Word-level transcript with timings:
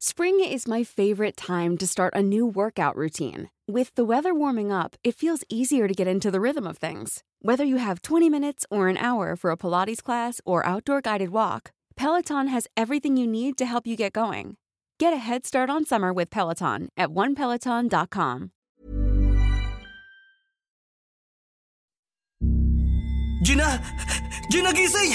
Spring 0.00 0.38
is 0.38 0.68
my 0.68 0.84
favorite 0.84 1.36
time 1.36 1.76
to 1.76 1.84
start 1.84 2.14
a 2.14 2.22
new 2.22 2.46
workout 2.46 2.94
routine. 2.94 3.50
With 3.66 3.92
the 3.96 4.04
weather 4.04 4.32
warming 4.32 4.70
up, 4.70 4.94
it 5.02 5.16
feels 5.16 5.42
easier 5.48 5.88
to 5.88 5.94
get 5.94 6.06
into 6.06 6.30
the 6.30 6.40
rhythm 6.40 6.68
of 6.68 6.78
things. 6.78 7.24
Whether 7.42 7.64
you 7.64 7.78
have 7.78 8.02
20 8.02 8.30
minutes 8.30 8.64
or 8.70 8.86
an 8.86 8.96
hour 8.96 9.34
for 9.34 9.50
a 9.50 9.56
Pilates 9.56 10.00
class 10.00 10.40
or 10.44 10.64
outdoor 10.64 11.00
guided 11.00 11.30
walk, 11.30 11.72
Peloton 11.96 12.46
has 12.46 12.68
everything 12.76 13.16
you 13.16 13.26
need 13.26 13.58
to 13.58 13.66
help 13.66 13.88
you 13.88 13.96
get 13.96 14.12
going. 14.12 14.56
Get 15.00 15.12
a 15.12 15.16
head 15.16 15.44
start 15.44 15.68
on 15.68 15.84
summer 15.84 16.12
with 16.12 16.30
Peloton 16.30 16.90
at 16.96 17.08
onepeloton.com. 17.08 18.52
Gina! 23.42 23.82
Gina, 24.48 24.70
gising! 24.70 25.10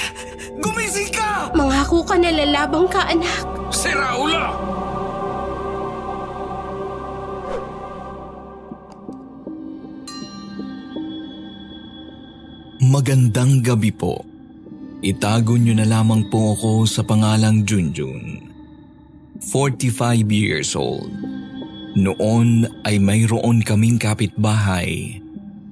Gumising 0.60 1.14
ka! 1.16 1.52
Mangako 1.56 2.06
ka 2.06 2.16
na 2.20 2.36
lalabang 2.36 2.92
ka, 2.92 3.08
anak. 3.08 3.72
Sira 3.74 4.20
ulo! 4.20 4.73
Magandang 12.84 13.64
gabi 13.64 13.96
po. 13.96 14.28
Itago 15.00 15.56
niyo 15.56 15.72
na 15.72 15.88
lamang 15.88 16.28
po 16.28 16.52
ako 16.52 16.84
sa 16.84 17.00
pangalang 17.00 17.64
Junjun. 17.64 18.44
45 19.40 20.28
years 20.28 20.76
old. 20.76 21.08
Noon 21.96 22.68
ay 22.84 23.00
mayroon 23.00 23.64
kaming 23.64 23.96
kapitbahay 23.96 25.16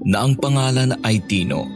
na 0.08 0.24
ang 0.24 0.40
pangalan 0.40 0.96
ay 1.04 1.20
Tino. 1.28 1.68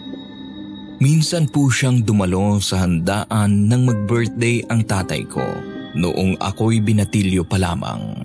Minsan 1.03 1.51
po 1.51 1.67
siyang 1.67 1.99
dumalo 1.99 2.63
sa 2.63 2.87
handaan 2.87 3.67
nang 3.67 3.91
mag-birthday 3.91 4.63
ang 4.71 4.87
tatay 4.87 5.27
ko 5.27 5.43
noong 5.99 6.39
ako'y 6.39 6.79
binatilyo 6.79 7.43
pa 7.43 7.59
lamang. 7.59 8.23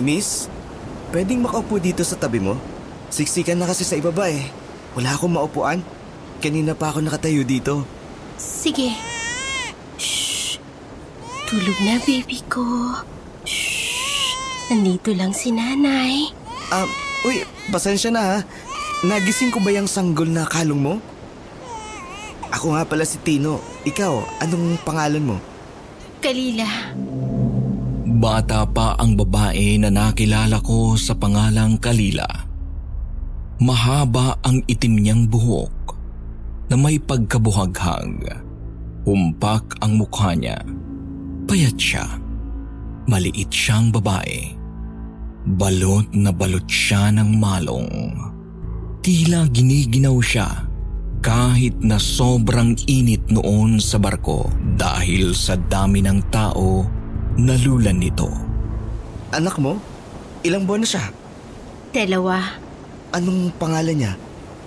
Miss, 0.01 0.49
pwedeng 1.13 1.45
makaupo 1.45 1.77
dito 1.77 2.01
sa 2.01 2.17
tabi 2.17 2.41
mo? 2.41 2.57
Siksikan 3.13 3.61
na 3.61 3.69
kasi 3.69 3.85
sa 3.85 3.93
ibaba 3.93 4.25
eh. 4.25 4.47
Wala 4.97 5.13
akong 5.13 5.37
maupuan. 5.37 5.98
Kanina 6.39 6.71
pa 6.71 6.95
ako 6.95 7.03
nakatayo 7.03 7.43
dito. 7.43 7.83
Sige. 8.39 8.95
Shh. 9.99 10.55
Tulog 11.51 11.75
na, 11.83 11.99
baby 12.07 12.39
ko. 12.47 12.63
Shh. 13.43 14.31
Nandito 14.71 15.11
lang 15.11 15.35
si 15.35 15.51
nanay. 15.51 16.31
Ah, 16.71 16.87
uy, 17.27 17.43
pasensya 17.67 18.07
na 18.07 18.21
ha. 18.23 18.37
Nagising 19.03 19.51
ko 19.51 19.59
ba 19.59 19.75
yung 19.75 19.91
sanggol 19.91 20.31
na 20.31 20.47
kalong 20.47 20.79
mo? 20.79 20.95
Ako 22.55 22.71
nga 22.71 22.87
pala 22.87 23.03
si 23.03 23.19
Tino. 23.19 23.59
Ikaw, 23.83 24.39
anong 24.39 24.79
pangalan 24.87 25.35
mo? 25.35 25.37
Kalila. 26.23 26.95
Bata 28.19 28.63
pa 28.63 28.95
ang 28.95 29.19
babae 29.19 29.75
na 29.75 29.91
nakilala 29.91 30.63
ko 30.63 30.95
sa 30.95 31.19
pangalang 31.19 31.75
Kalila. 31.79 32.27
Mahaba 33.59 34.39
ang 34.39 34.63
itim 34.71 35.03
niyang 35.03 35.23
buhok 35.27 35.78
na 36.69 36.75
may 36.77 37.01
pagkabuhaghag. 37.01 38.45
Humpak 39.03 39.81
ang 39.81 39.97
mukha 39.97 40.37
niya. 40.37 40.61
Payat 41.49 41.75
siya. 41.75 42.05
Maliit 43.09 43.49
siyang 43.49 43.89
babae. 43.89 44.53
Balot 45.49 46.13
na 46.13 46.29
balot 46.29 46.69
siya 46.69 47.09
ng 47.09 47.41
malong. 47.41 47.89
Tila 49.01 49.49
giniginaw 49.49 50.13
siya 50.21 50.69
kahit 51.19 51.81
na 51.81 51.97
sobrang 51.97 52.77
init 52.85 53.27
noon 53.33 53.81
sa 53.81 53.97
barko 53.97 54.47
dahil 54.77 55.33
sa 55.33 55.57
dami 55.57 56.05
ng 56.05 56.19
tao 56.29 56.85
nalulan 57.35 57.97
nito. 57.97 58.29
Anak 59.33 59.57
mo? 59.57 59.81
Ilang 60.45 60.69
buwan 60.69 60.85
na 60.85 60.89
siya? 60.89 61.05
Dalawa. 61.91 62.37
Anong 63.09 63.51
pangalan 63.57 63.97
niya? 63.97 64.13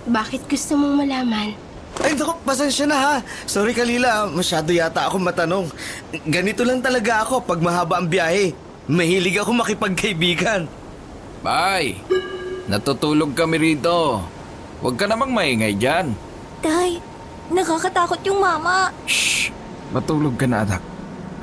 Bakit 0.03 0.51
gusto 0.51 0.75
mong 0.75 0.99
malaman? 0.99 1.55
Ay, 2.01 2.17
naku, 2.17 2.33
pasensya 2.41 2.89
na 2.89 2.97
ha. 2.97 3.15
Sorry 3.45 3.75
Kalila, 3.75 4.25
masyado 4.25 4.73
yata 4.73 5.05
ako 5.05 5.21
matanong. 5.21 5.69
Ganito 6.25 6.65
lang 6.65 6.81
talaga 6.81 7.21
ako 7.21 7.45
pag 7.45 7.61
mahaba 7.61 8.01
ang 8.01 8.09
biyahe. 8.09 8.55
Mahilig 8.89 9.37
ako 9.37 9.61
makipagkaibigan. 9.61 10.65
Bay, 11.43 11.99
natutulog 12.65 13.37
kami 13.37 13.59
rito. 13.61 14.23
Huwag 14.81 14.95
ka 14.97 15.05
namang 15.07 15.31
maingay 15.31 15.77
dyan. 15.77 16.11
Tay, 16.59 16.97
nakakatakot 17.53 18.19
yung 18.25 18.41
mama. 18.41 18.91
Shh! 19.05 19.51
Matulog 19.93 20.35
ka 20.35 20.49
na 20.49 20.65
anak. 20.65 20.81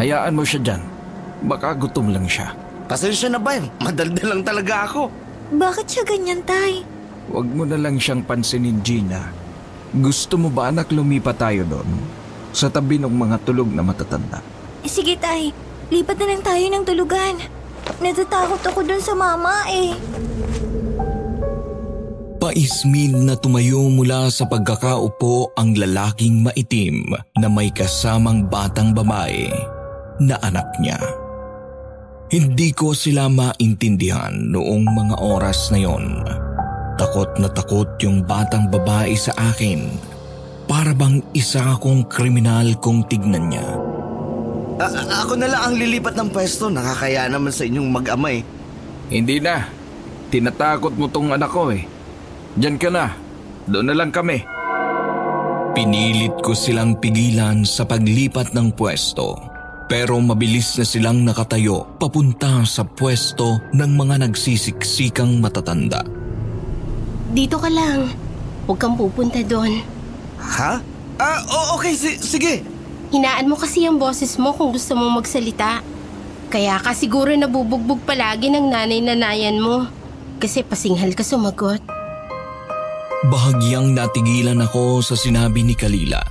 Hayaan 0.03 0.35
mo 0.35 0.43
siya 0.43 0.61
dyan. 0.61 0.83
Baka 1.47 1.73
gutom 1.73 2.13
lang 2.13 2.27
siya. 2.29 2.53
Pasensya 2.91 3.31
na 3.31 3.39
ba? 3.39 3.55
Madaldal 3.81 4.35
lang 4.37 4.43
talaga 4.43 4.85
ako. 4.85 5.09
Bakit 5.55 5.87
siya 5.87 6.03
ganyan, 6.05 6.43
Tay? 6.43 6.83
Huwag 7.31 7.47
mo 7.47 7.63
na 7.65 7.79
lang 7.79 7.97
siyang 7.97 8.27
pansinin, 8.27 8.83
Gina. 8.83 9.31
Gusto 9.91 10.39
mo 10.39 10.55
ba 10.55 10.71
anak 10.71 10.95
lumipat 10.95 11.43
tayo 11.43 11.67
doon? 11.67 11.91
Sa 12.55 12.71
tabi 12.71 13.03
ng 13.03 13.11
mga 13.11 13.43
tulog 13.43 13.67
na 13.75 13.83
matatanda. 13.83 14.39
Eh, 14.87 14.91
sige, 14.91 15.19
Tay. 15.19 15.51
Lipat 15.91 16.17
na 16.23 16.27
lang 16.31 16.43
tayo 16.47 16.65
ng 16.71 16.85
tulugan. 16.87 17.35
Natatakot 17.99 18.63
ako 18.63 18.87
dun 18.87 19.03
sa 19.03 19.19
mama 19.19 19.67
eh. 19.67 19.91
Paismid 22.41 23.19
na 23.19 23.35
tumayo 23.37 23.91
mula 23.91 24.31
sa 24.31 24.47
pagkakaupo 24.47 25.53
ang 25.59 25.77
lalaking 25.77 26.47
maitim 26.47 27.11
na 27.37 27.51
may 27.51 27.69
kasamang 27.75 28.47
batang 28.49 28.95
babae 28.97 29.51
na 30.23 30.39
anak 30.41 30.71
niya. 30.79 30.97
Hindi 32.31 32.71
ko 32.71 32.95
sila 32.95 33.27
maintindihan 33.27 34.33
noong 34.55 34.87
mga 34.87 35.17
oras 35.19 35.75
na 35.75 35.83
yon. 35.83 36.05
Takot 37.01 37.33
na 37.41 37.49
takot 37.49 37.89
yung 38.05 38.21
batang 38.21 38.69
babae 38.69 39.17
sa 39.17 39.33
akin. 39.33 39.89
Para 40.69 40.93
bang 40.93 41.25
isa 41.33 41.73
akong 41.73 42.05
kriminal 42.05 42.77
kung 42.77 43.01
tignan 43.09 43.49
niya. 43.49 43.65
A- 44.77 45.25
ako 45.25 45.41
na 45.41 45.49
lang 45.49 45.63
ang 45.65 45.75
lilipat 45.81 46.13
ng 46.13 46.29
pwesto. 46.29 46.69
Nakakaya 46.69 47.25
naman 47.33 47.57
sa 47.57 47.65
inyong 47.65 47.89
mag-amay. 47.89 48.45
Hindi 49.09 49.41
na. 49.41 49.65
Tinatakot 50.29 50.93
mo 51.01 51.09
tong 51.09 51.33
anak 51.33 51.49
ko 51.49 51.73
eh. 51.73 51.89
Diyan 52.61 52.77
ka 52.77 52.93
na. 52.93 53.17
Doon 53.65 53.89
na 53.89 53.97
lang 53.97 54.13
kami. 54.13 54.45
Pinilit 55.73 56.37
ko 56.45 56.53
silang 56.53 57.01
pigilan 57.01 57.65
sa 57.65 57.89
paglipat 57.89 58.53
ng 58.53 58.77
pwesto. 58.77 59.41
Pero 59.89 60.21
mabilis 60.21 60.77
na 60.77 60.85
silang 60.85 61.25
nakatayo 61.25 61.97
papunta 61.97 62.61
sa 62.69 62.85
pwesto 62.85 63.57
ng 63.73 63.93
mga 63.97 64.29
nagsisiksikang 64.29 65.41
matatanda. 65.41 66.20
Dito 67.31 67.57
ka 67.57 67.71
lang. 67.71 68.11
Huwag 68.67 68.79
kang 68.79 68.99
pupunta 68.99 69.39
doon. 69.43 69.83
Ha? 70.39 70.83
Ah, 71.21 71.41
o- 71.47 71.79
okay, 71.79 71.95
si- 71.95 72.19
sige. 72.19 72.65
Hinaan 73.11 73.51
mo 73.51 73.59
kasi 73.59 73.85
ang 73.85 73.99
boses 73.99 74.39
mo 74.39 74.55
kung 74.55 74.71
gusto 74.71 74.95
mong 74.95 75.23
magsalita. 75.23 75.83
Kaya 76.51 76.79
ka 76.79 76.91
siguro 76.91 77.31
nabubugbog 77.31 78.03
palagi 78.03 78.51
ng 78.51 78.67
nanay-nanayan 78.71 79.59
mo. 79.59 79.87
Kasi 80.39 80.63
pasinghal 80.63 81.15
ka 81.15 81.23
sumagot. 81.23 81.83
Bahagyang 83.21 83.93
natigilan 83.93 84.65
ako 84.65 85.05
sa 85.05 85.13
sinabi 85.13 85.61
ni 85.61 85.77
Kalila. 85.77 86.25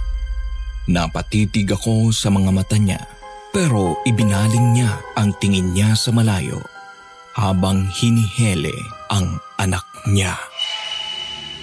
Napatitig 0.89 1.69
ako 1.69 2.09
sa 2.09 2.33
mga 2.33 2.49
mata 2.49 2.73
niya 2.75 2.97
pero 3.49 3.97
ibinaling 4.05 4.77
niya 4.77 5.01
ang 5.13 5.33
tingin 5.37 5.73
niya 5.73 5.93
sa 5.93 6.13
malayo 6.13 6.61
habang 7.33 7.85
hinihele 7.89 8.73
ang 9.09 9.37
anak 9.57 9.85
niya. 10.05 10.37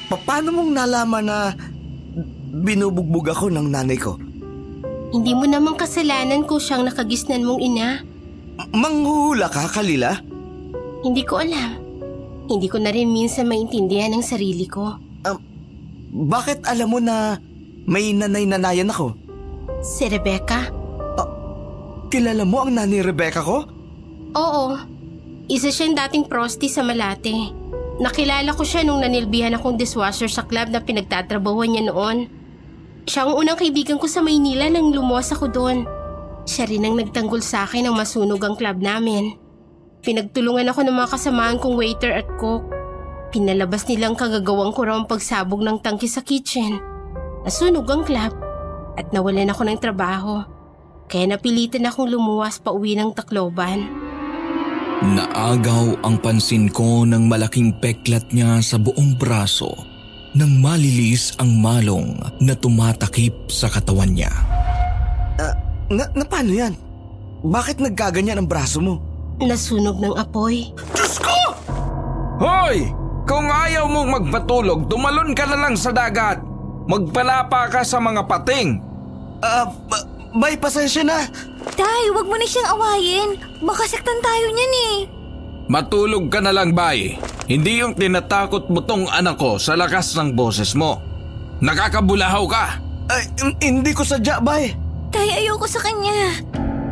Pa- 0.06 0.22
paano 0.22 0.54
mong 0.54 0.70
nalaman 0.70 1.24
na 1.26 1.38
binubugbog 2.62 3.30
ako 3.30 3.50
ng 3.50 3.66
nanay 3.70 3.98
ko? 3.98 4.16
Hindi 5.10 5.32
mo 5.34 5.46
namang 5.46 5.78
kasalanan 5.78 6.46
kung 6.46 6.58
siyang 6.58 6.86
nakagisnan 6.86 7.46
mong 7.46 7.60
ina. 7.62 8.02
Manghuhula 8.72 9.50
ka, 9.50 9.68
Kalila? 9.70 10.18
Hindi 11.02 11.22
ko 11.22 11.42
alam. 11.42 11.78
Hindi 12.46 12.66
ko 12.70 12.78
na 12.78 12.90
rin 12.94 13.10
minsan 13.10 13.50
maintindihan 13.50 14.14
ang 14.14 14.22
sarili 14.22 14.66
ko. 14.66 14.96
Bakit 16.16 16.64
alam 16.64 16.88
mo 16.88 16.98
na 17.02 17.36
may 17.84 18.14
nanay-nanayan 18.16 18.88
ako? 18.88 19.12
Si 19.84 20.08
Rebecca? 20.08 20.64
Kilala 22.08 22.46
mo 22.46 22.64
ang 22.64 22.72
nanay 22.78 23.02
Rebecca 23.02 23.42
ko? 23.42 23.66
Oo. 24.32 24.66
Isa 25.50 25.68
siyang 25.68 25.98
dating 25.98 26.30
prosti 26.30 26.70
sa 26.70 26.80
Malate. 26.80 27.50
Nakilala 27.96 28.52
ko 28.52 28.60
siya 28.60 28.84
nung 28.84 29.00
nanilbihan 29.00 29.56
akong 29.56 29.80
dishwasher 29.80 30.28
sa 30.28 30.44
club 30.44 30.68
na 30.68 30.84
pinagtatrabahuan 30.84 31.72
niya 31.72 31.88
noon. 31.88 32.28
Siya 33.08 33.24
ang 33.24 33.40
unang 33.40 33.56
kaibigan 33.56 33.96
ko 33.96 34.04
sa 34.04 34.20
Maynila 34.20 34.68
nang 34.68 34.92
lumuwas 34.92 35.32
ako 35.32 35.48
doon. 35.48 35.88
Siya 36.44 36.68
rin 36.68 36.84
ang 36.84 37.00
nagtanggol 37.00 37.40
sa 37.40 37.64
akin 37.64 37.88
ng 37.88 37.96
masunog 37.96 38.42
ang 38.44 38.52
club 38.52 38.84
namin. 38.84 39.40
Pinagtulungan 40.04 40.68
ako 40.68 40.84
ng 40.84 40.92
mga 40.92 41.08
kasamahan 41.08 41.56
kong 41.56 41.74
waiter 41.74 42.12
at 42.12 42.28
cook. 42.36 42.68
Pinalabas 43.32 43.88
nilang 43.88 44.12
kagagawang 44.12 44.76
ko 44.76 44.80
raw 44.84 44.94
ang 45.00 45.08
pagsabog 45.08 45.64
ng 45.64 45.80
tangki 45.80 46.06
sa 46.06 46.20
kitchen. 46.20 46.76
Nasunog 47.48 47.88
ang 47.88 48.04
club 48.04 48.32
at 49.00 49.08
nawalan 49.10 49.48
ako 49.48 49.62
ng 49.66 49.80
trabaho. 49.80 50.44
Kaya 51.08 51.32
napilitan 51.32 51.88
akong 51.88 52.12
lumuwas 52.12 52.60
pa 52.60 52.76
uwi 52.76 52.92
ng 52.98 53.16
Tacloban. 53.16 54.05
Naagaw 55.04 56.00
ang 56.08 56.16
pansin 56.24 56.72
ko 56.72 57.04
ng 57.04 57.28
malaking 57.28 57.76
peklat 57.84 58.32
niya 58.32 58.64
sa 58.64 58.80
buong 58.80 59.12
braso 59.20 59.68
nang 60.32 60.56
malilis 60.56 61.36
ang 61.36 61.52
malong 61.60 62.16
na 62.40 62.56
tumatakip 62.56 63.52
sa 63.52 63.68
katawan 63.68 64.16
niya. 64.16 64.32
Na, 65.92 66.04
na 66.16 66.24
paano 66.24 66.50
yan? 66.50 66.72
Bakit 67.44 67.78
nagkaganyan 67.78 68.40
ang 68.40 68.48
braso 68.48 68.80
mo? 68.80 69.04
Nasunog 69.36 70.00
ng 70.00 70.16
apoy. 70.16 70.72
Diyos 70.96 71.20
ko! 71.20 71.36
Hoy! 72.40 72.88
Kung 73.28 73.52
ayaw 73.52 73.90
mong 73.90 74.10
magpatulog, 74.16 74.88
tumalon 74.88 75.36
ka 75.36 75.44
na 75.44 75.60
lang 75.60 75.74
sa 75.76 75.92
dagat. 75.92 76.40
Magpalapa 76.88 77.68
ka 77.68 77.84
sa 77.84 78.00
mga 78.00 78.24
pating. 78.24 78.80
Ah, 79.44 79.68
ba- 79.90 80.15
bay, 80.32 80.56
pasensya 80.56 81.02
na. 81.02 81.26
Tay, 81.76 82.10
wag 82.10 82.26
mo 82.26 82.34
na 82.34 82.46
siyang 82.46 82.72
awayin. 82.72 83.30
Baka 83.60 83.84
saktan 83.84 84.18
tayo 84.18 84.46
niyan 84.48 84.74
eh. 84.74 84.94
Matulog 85.66 86.30
ka 86.30 86.40
na 86.40 86.54
lang, 86.54 86.72
bay. 86.72 87.18
Hindi 87.46 87.82
yung 87.82 87.94
tinatakot 87.94 88.70
mo 88.70 88.82
tong 88.82 89.06
anak 89.06 89.38
ko 89.38 89.58
sa 89.58 89.74
lakas 89.74 90.14
ng 90.14 90.34
boses 90.34 90.74
mo. 90.74 91.02
Nakakabulahaw 91.58 92.44
ka. 92.46 92.64
Ay, 93.06 93.22
hin- 93.38 93.58
hindi 93.60 93.92
ko 93.94 94.02
sadya, 94.02 94.38
bay. 94.38 94.74
Tay, 95.10 95.42
ayoko 95.42 95.66
sa 95.66 95.78
kanya. 95.78 96.42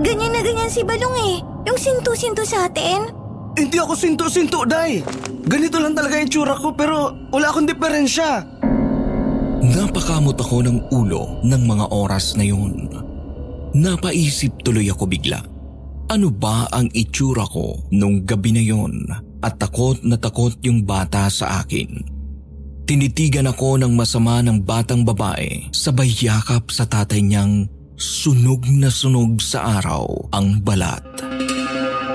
Ganyan 0.02 0.34
na 0.34 0.42
ganyan 0.42 0.70
si 0.70 0.82
Balong 0.82 1.18
eh. 1.18 1.36
Yung 1.64 1.78
sinto-sinto 1.78 2.42
sa 2.42 2.66
atin. 2.66 3.10
Hindi 3.54 3.78
ako 3.78 3.94
sinto-sinto, 3.94 4.66
day. 4.66 5.00
Ganito 5.46 5.78
lang 5.78 5.94
talaga 5.94 6.18
yung 6.18 6.30
tsura 6.30 6.58
ko 6.58 6.74
pero 6.74 7.14
wala 7.30 7.52
akong 7.52 7.68
diferensya. 7.68 8.42
Napakamot 9.64 10.36
ako 10.36 10.66
ng 10.66 10.78
ulo 10.90 11.40
ng 11.40 11.62
mga 11.62 11.86
oras 11.88 12.34
na 12.34 12.44
yun. 12.44 12.90
Napaisip 13.74 14.62
tuloy 14.62 14.86
ako 14.86 15.04
bigla. 15.10 15.42
Ano 16.06 16.30
ba 16.30 16.70
ang 16.70 16.86
itsura 16.94 17.42
ko 17.42 17.90
nung 17.90 18.22
gabi 18.22 18.54
na 18.54 18.62
yon 18.62 19.02
at 19.42 19.58
takot 19.58 19.98
na 20.06 20.14
takot 20.14 20.54
yung 20.62 20.86
bata 20.86 21.26
sa 21.26 21.58
akin. 21.58 22.06
Tinitigan 22.86 23.50
ako 23.50 23.82
ng 23.82 23.92
masama 23.96 24.44
ng 24.44 24.62
batang 24.62 25.02
babae 25.02 25.72
sabay 25.74 26.06
yakap 26.06 26.70
sa 26.70 26.86
tatay 26.86 27.24
niyang 27.24 27.66
sunog 27.98 28.62
na 28.70 28.92
sunog 28.92 29.42
sa 29.42 29.82
araw 29.82 30.06
ang 30.30 30.62
balat. 30.62 31.02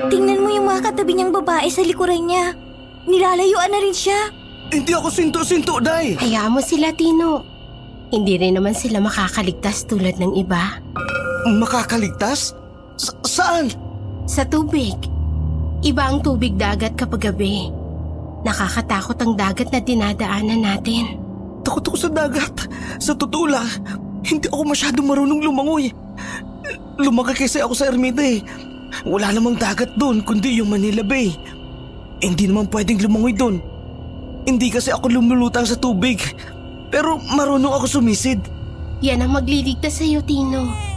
Tingnan 0.07 0.39
mo 0.39 0.49
yung 0.55 0.69
mga 0.69 0.93
katabi 0.93 1.19
niyang 1.19 1.35
babae 1.35 1.67
sa 1.67 1.83
likuran 1.83 2.23
niya. 2.23 2.55
Nilalayuan 3.03 3.67
na 3.67 3.79
rin 3.83 3.95
siya. 3.95 4.31
Hindi 4.69 4.93
ako 4.93 5.09
sinto-sinto, 5.09 5.81
day. 5.81 6.13
Hayaan 6.21 6.53
mo 6.53 6.61
sila, 6.61 6.93
Tino. 6.93 7.41
Hindi 8.13 8.37
rin 8.37 8.57
naman 8.57 8.77
sila 8.77 9.01
makakaligtas 9.01 9.89
tulad 9.89 10.21
ng 10.21 10.37
iba. 10.37 10.77
Makakaligtas? 11.47 12.51
Sa- 12.99 13.15
saan? 13.23 13.71
Sa 14.27 14.43
tubig. 14.43 14.95
Iba 15.79 16.11
ang 16.11 16.19
tubig 16.19 16.59
dagat 16.59 16.99
kapag 16.99 17.31
gabi. 17.31 17.71
Nakakatakot 18.43 19.15
ang 19.23 19.33
dagat 19.39 19.71
na 19.71 19.79
dinadaanan 19.79 20.59
natin. 20.63 21.15
Takot 21.63 21.83
ako 21.87 21.97
sa 21.97 22.09
dagat. 22.11 22.51
Sa 22.99 23.15
totoo 23.15 23.47
lang, 23.47 23.67
hindi 24.27 24.51
ako 24.51 24.63
masyadong 24.67 25.07
marunong 25.07 25.39
lumangoy. 25.43 25.91
Lumaki 26.99 27.47
kasi 27.47 27.63
ako 27.63 27.71
sa 27.71 27.87
ermita 27.87 28.19
eh. 28.19 28.43
Wala 29.07 29.31
namang 29.31 29.55
dagat 29.55 29.95
doon 29.95 30.19
kundi 30.19 30.59
yung 30.59 30.75
Manila 30.75 31.03
Bay. 31.03 31.31
Hindi 32.19 32.51
naman 32.51 32.67
pwedeng 32.67 32.99
lumangoy 32.99 33.31
doon. 33.31 33.63
Hindi 34.43 34.67
kasi 34.67 34.91
ako 34.91 35.07
lumulutang 35.07 35.63
sa 35.63 35.79
tubig. 35.79 36.19
Pero 36.91 37.15
marunong 37.21 37.71
ako 37.71 37.99
sumisid. 37.99 38.43
Yan 38.99 39.23
ang 39.23 39.31
magliligtas 39.31 40.03
sa'yo, 40.03 40.19
Tino. 40.27 40.88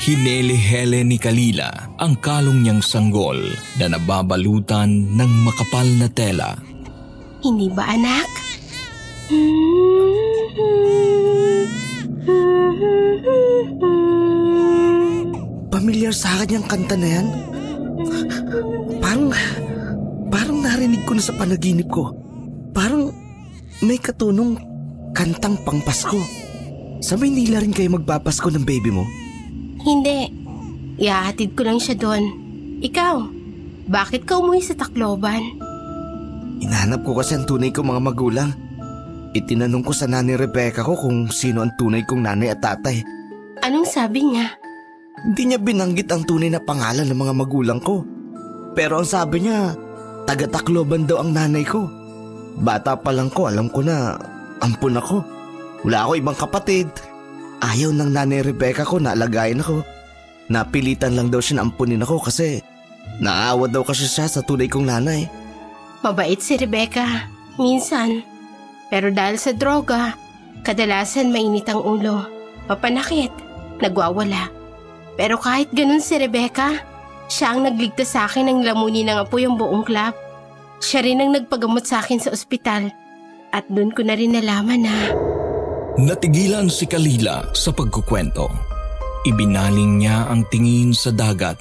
Hinele-hele 0.00 1.04
ni 1.04 1.20
Kalila 1.20 1.68
ang 2.00 2.16
kalong 2.24 2.64
niyang 2.64 2.80
sanggol 2.80 3.36
na 3.76 3.92
nababalutan 3.92 4.88
ng 5.12 5.32
makapal 5.44 5.84
na 6.00 6.08
tela. 6.08 6.56
Hindi 7.44 7.68
ba, 7.68 7.84
anak? 7.84 8.24
Pamilyar 15.68 16.16
sa 16.16 16.40
akin 16.40 16.56
yung 16.56 16.64
kanta 16.64 16.96
na 16.96 17.08
yan. 17.20 17.26
Parang, 19.04 19.28
parang 20.32 20.58
narinig 20.64 21.04
ko 21.04 21.12
na 21.12 21.20
sa 21.28 21.36
panaginip 21.36 21.92
ko. 21.92 22.08
Parang 22.72 23.12
may 23.84 24.00
katunong 24.00 24.56
kantang 25.12 25.60
pangpasko. 25.60 26.24
Sa 27.04 27.20
Maynila 27.20 27.60
rin 27.60 27.76
kayo 27.76 28.00
magpapasko 28.00 28.48
ng 28.48 28.64
baby 28.64 28.88
mo? 28.88 29.04
Hindi. 29.84 30.28
Iahatid 31.00 31.56
ko 31.56 31.64
lang 31.64 31.80
siya 31.80 31.96
doon. 31.96 32.24
Ikaw, 32.84 33.14
bakit 33.88 34.28
ka 34.28 34.36
umuwi 34.36 34.60
sa 34.60 34.76
Tacloban? 34.76 35.56
Hinahanap 36.60 37.00
ko 37.02 37.16
kasi 37.16 37.40
ang 37.40 37.48
tunay 37.48 37.72
kong 37.72 37.88
mga 37.88 38.02
magulang. 38.04 38.50
Itinanong 39.32 39.84
ko 39.86 39.92
sa 39.96 40.04
nanay 40.04 40.36
Rebecca 40.36 40.84
ko 40.84 40.98
kung 40.98 41.32
sino 41.32 41.64
ang 41.64 41.72
tunay 41.80 42.04
kong 42.04 42.20
nanay 42.20 42.52
at 42.52 42.60
tatay. 42.60 43.00
Anong 43.64 43.88
sabi 43.88 44.26
niya? 44.26 44.52
Hindi 45.20 45.42
niya 45.52 45.58
binanggit 45.60 46.08
ang 46.12 46.24
tunay 46.24 46.52
na 46.52 46.60
pangalan 46.60 47.08
ng 47.08 47.18
mga 47.18 47.34
magulang 47.36 47.80
ko. 47.80 48.04
Pero 48.76 49.00
ang 49.00 49.08
sabi 49.08 49.44
niya, 49.44 49.72
taga 50.28 50.48
Tacloban 50.48 51.08
daw 51.08 51.24
ang 51.24 51.32
nanay 51.32 51.64
ko. 51.64 51.88
Bata 52.60 52.96
pa 53.00 53.12
lang 53.12 53.32
ko, 53.32 53.48
alam 53.48 53.72
ko 53.72 53.80
na 53.80 54.20
ampun 54.60 55.00
ako. 55.00 55.24
Wala 55.88 56.04
ako 56.04 56.12
ibang 56.20 56.36
kapatid. 56.36 56.88
Ayaw 57.60 57.92
ng 57.92 58.10
nanay 58.16 58.40
Rebecca 58.40 58.88
ko 58.88 58.96
na 58.96 59.12
alagayin 59.12 59.60
ako. 59.60 59.84
Napilitan 60.48 61.14
lang 61.14 61.28
daw 61.28 61.44
siya 61.44 61.60
na 61.60 61.68
ampunin 61.68 62.02
ako 62.02 62.24
kasi 62.24 62.64
naawa 63.20 63.68
daw 63.68 63.84
kasi 63.84 64.08
siya 64.08 64.26
sa 64.26 64.40
tunay 64.40 64.66
kong 64.66 64.88
nanay. 64.88 65.28
Mabait 66.00 66.40
si 66.40 66.56
Rebecca. 66.56 67.28
Minsan. 67.60 68.24
Pero 68.88 69.12
dahil 69.12 69.36
sa 69.36 69.52
droga, 69.52 70.16
kadalasan 70.64 71.28
mainit 71.28 71.68
ang 71.68 71.84
ulo. 71.84 72.24
Papanakit. 72.64 73.30
Nagwawala. 73.84 74.48
Pero 75.20 75.36
kahit 75.36 75.68
ganun 75.76 76.00
si 76.00 76.16
Rebecca, 76.16 76.80
siya 77.28 77.52
ang 77.52 77.68
nagligtas 77.68 78.16
sa 78.16 78.24
akin 78.24 78.48
ng 78.48 78.60
lamunin 78.64 79.12
ng 79.12 79.28
apoy 79.28 79.44
ang 79.44 79.60
buong 79.60 79.84
club. 79.84 80.16
Siya 80.80 81.04
rin 81.04 81.20
ang 81.20 81.36
nagpagamot 81.36 81.84
sa 81.84 82.00
akin 82.00 82.24
sa 82.24 82.32
ospital. 82.32 82.88
At 83.52 83.68
doon 83.68 83.92
ko 83.92 84.00
na 84.00 84.16
rin 84.16 84.32
nalaman 84.32 84.88
na 84.88 84.94
Natigilan 86.00 86.72
si 86.72 86.88
Kalila 86.88 87.44
sa 87.52 87.68
pagkukwento. 87.76 88.48
Ibinaling 89.28 90.00
niya 90.00 90.32
ang 90.32 90.48
tingin 90.48 90.96
sa 90.96 91.12
dagat 91.12 91.60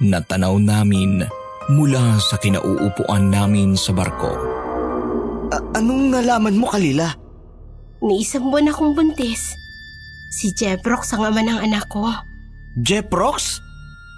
na 0.00 0.16
tanaw 0.24 0.56
namin 0.56 1.20
mula 1.68 2.16
sa 2.16 2.40
kinauupuan 2.40 3.28
namin 3.28 3.76
sa 3.76 3.92
barko. 3.92 4.32
A- 5.52 5.76
anong 5.76 6.08
nalaman 6.08 6.56
mo, 6.56 6.72
Kalila? 6.72 7.12
ni 8.00 8.24
isang 8.24 8.48
buwan 8.48 8.72
akong 8.72 8.96
buntis. 8.96 9.52
Si 10.32 10.56
Jebrox 10.56 11.12
ang 11.12 11.28
ama 11.28 11.44
ng 11.44 11.60
anak 11.60 11.84
ko. 11.92 12.08
Jeff 12.80 13.08
Rox? 13.12 13.60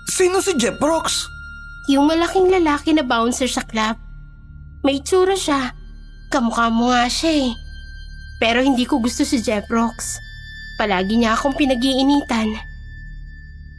Sino 0.06 0.38
si 0.38 0.54
Jeff 0.54 0.78
Rox? 0.78 1.26
Yung 1.90 2.06
malaking 2.06 2.46
lalaki 2.46 2.94
na 2.94 3.02
bouncer 3.02 3.50
sa 3.50 3.66
club. 3.66 3.98
May 4.86 5.02
tsura 5.02 5.34
siya. 5.34 5.74
Kamukha 6.30 6.70
mo 6.70 6.94
nga 6.94 7.10
siya 7.10 7.50
eh. 7.50 7.50
Pero 8.38 8.62
hindi 8.62 8.86
ko 8.86 9.02
gusto 9.02 9.26
si 9.26 9.42
Jeff 9.42 9.66
Rocks. 9.66 10.22
Palagi 10.78 11.18
niya 11.18 11.34
akong 11.34 11.58
pinag-iinitan. 11.58 12.54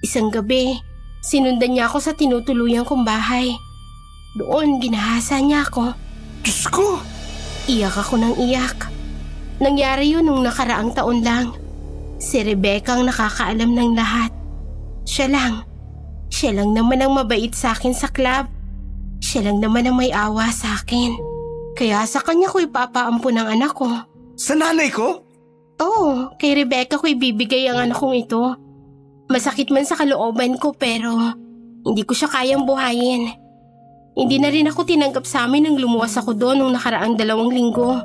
Isang 0.03 0.31
gabi, 0.31 0.79
sinundan 1.23 1.75
niya 1.75 1.87
ako 1.87 2.03
sa 2.03 2.11
tinutuluyan 2.11 2.83
kong 2.83 3.07
bahay. 3.07 3.55
Doon, 4.35 4.83
ginahasa 4.83 5.39
niya 5.39 5.63
ako. 5.63 5.95
Diyos 6.43 6.67
ko! 6.67 6.99
Iyak 7.71 7.95
ako 8.03 8.19
ng 8.19 8.35
iyak. 8.39 8.89
Nangyari 9.59 10.11
yun 10.11 10.27
nung 10.27 10.43
nakaraang 10.43 10.91
taon 10.95 11.23
lang. 11.23 11.55
Si 12.19 12.39
Rebecca 12.39 12.95
ang 12.95 13.07
nakakaalam 13.07 13.71
ng 13.75 13.91
lahat. 13.95 14.31
Siya 15.07 15.27
lang. 15.31 15.63
Siya 16.31 16.55
lang 16.55 16.75
naman 16.75 16.99
ang 16.99 17.15
mabait 17.15 17.51
sa 17.51 17.75
akin 17.75 17.95
sa 17.95 18.11
club. 18.11 18.47
Siya 19.19 19.51
lang 19.51 19.59
naman 19.59 19.87
ang 19.87 19.99
may 19.99 20.11
awa 20.11 20.47
sa 20.51 20.79
akin. 20.79 21.15
Kaya 21.75 22.03
sa 22.07 22.23
kanya 22.23 22.51
ko 22.51 22.63
ipapaampun 22.63 23.35
ang 23.39 23.47
anak 23.51 23.75
ko. 23.75 23.87
Sa 24.39 24.55
nanay 24.55 24.87
ko? 24.87 25.27
Oo, 25.83 26.31
kay 26.39 26.55
Rebecca 26.55 26.95
ko 26.95 27.11
ibibigay 27.11 27.67
ang 27.67 27.91
anak 27.91 27.99
kong 27.99 28.15
ito. 28.15 28.55
Masakit 29.27 29.67
man 29.67 29.83
sa 29.83 29.99
kalooban 29.99 30.55
ko 30.55 30.71
pero 30.71 31.35
hindi 31.83 32.07
ko 32.07 32.15
siya 32.15 32.31
kayang 32.31 32.63
buhayin. 32.63 33.35
Hindi 34.15 34.35
na 34.39 34.47
rin 34.47 34.71
ako 34.71 34.87
tinanggap 34.87 35.27
sa 35.27 35.43
amin 35.43 35.67
nang 35.67 35.75
lumuwas 35.75 36.15
ako 36.15 36.39
doon 36.39 36.63
nung 36.63 36.71
nakaraang 36.71 37.19
dalawang 37.19 37.51
linggo. 37.51 37.99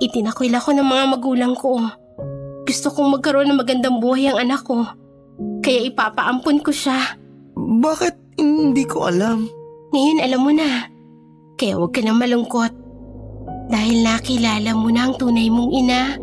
Itinakwil 0.00 0.56
ako 0.56 0.72
ng 0.80 0.88
mga 0.88 1.04
magulang 1.12 1.52
ko. 1.52 1.76
Gusto 2.64 2.88
kong 2.88 3.20
magkaroon 3.20 3.52
ng 3.52 3.60
magandang 3.60 4.00
buhay 4.00 4.32
ang 4.32 4.40
anak 4.40 4.64
ko. 4.64 4.88
Kaya 5.60 5.92
ipapaampon 5.92 6.64
ko 6.64 6.72
siya. 6.72 7.20
Bakit 7.56 8.40
hindi 8.40 8.88
ko 8.88 9.12
alam? 9.12 9.44
Ngayon 9.92 10.24
alam 10.24 10.40
mo 10.40 10.52
na. 10.56 10.88
Kaya 11.60 11.76
huwag 11.76 11.92
ka 11.92 12.00
nang 12.00 12.16
malungkot. 12.16 12.72
Dahil 13.70 14.02
nakilala 14.02 14.74
mo 14.74 14.90
na 14.90 15.06
ang 15.06 15.14
tunay 15.14 15.46
mong 15.46 15.70
ina. 15.70 16.18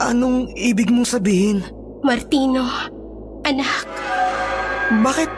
Anong 0.00 0.48
ibig 0.56 0.88
mong 0.88 1.04
sabihin? 1.04 1.60
Martino, 2.00 2.64
anak. 3.44 3.84
Bakit 5.04 5.30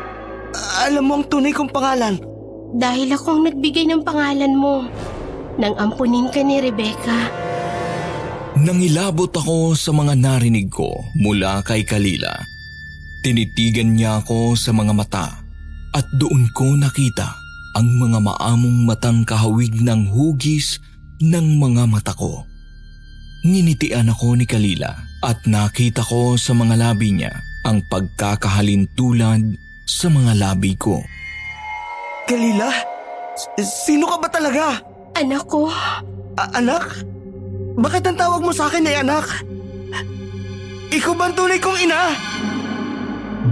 alam 0.87 1.05
mo 1.11 1.19
ang 1.19 1.27
tunay 1.27 1.51
kong 1.51 1.75
pangalan? 1.75 2.23
Dahil 2.71 3.11
akong 3.11 3.51
nagbigay 3.51 3.91
ng 3.91 4.07
pangalan 4.07 4.55
mo 4.55 4.87
nang 5.59 5.75
ampunin 5.75 6.31
ka 6.31 6.39
ni 6.47 6.63
Rebecca. 6.63 7.19
Nangilabot 8.55 9.35
ako 9.35 9.75
sa 9.75 9.91
mga 9.91 10.15
narinig 10.15 10.71
ko 10.71 10.87
mula 11.19 11.67
kay 11.67 11.83
Kalila. 11.83 12.31
Tinitigan 13.27 13.99
niya 13.99 14.23
ako 14.23 14.55
sa 14.55 14.71
mga 14.71 14.93
mata 14.95 15.27
at 15.91 16.07
doon 16.15 16.47
ko 16.55 16.79
nakita 16.79 17.27
ang 17.75 17.89
mga 17.99 18.23
maamong 18.23 18.87
matang 18.87 19.27
kahawig 19.27 19.83
ng 19.83 20.11
hugis 20.15 20.79
ng 21.21 21.47
mga 21.61 21.85
mata 21.85 22.17
ko. 22.17 22.49
Nginitian 23.45 24.09
ako 24.13 24.37
ni 24.37 24.45
Kalila 24.45 24.93
at 25.21 25.45
nakita 25.45 26.01
ko 26.05 26.37
sa 26.41 26.57
mga 26.57 26.77
labi 26.81 27.13
niya 27.13 27.33
ang 27.65 27.85
pagkakahalintulad 27.89 29.41
sa 29.85 30.09
mga 30.09 30.33
labi 30.37 30.77
ko. 30.77 31.01
Kalila? 32.25 32.69
Sino 33.61 34.09
ka 34.09 34.17
ba 34.21 34.29
talaga? 34.29 34.81
Anak 35.17 35.45
ko, 35.49 35.69
A- 36.37 36.53
anak? 36.57 37.05
Bakit 37.77 38.03
ang 38.09 38.17
tawag 38.17 38.41
mo 38.41 38.53
sa 38.53 38.69
akin 38.69 38.89
ay 38.89 39.01
anak? 39.01 39.27
Ikaw 40.91 41.13
ba 41.17 41.29
ang 41.29 41.35
tunay 41.37 41.61
kong 41.61 41.79
ina? 41.85 42.17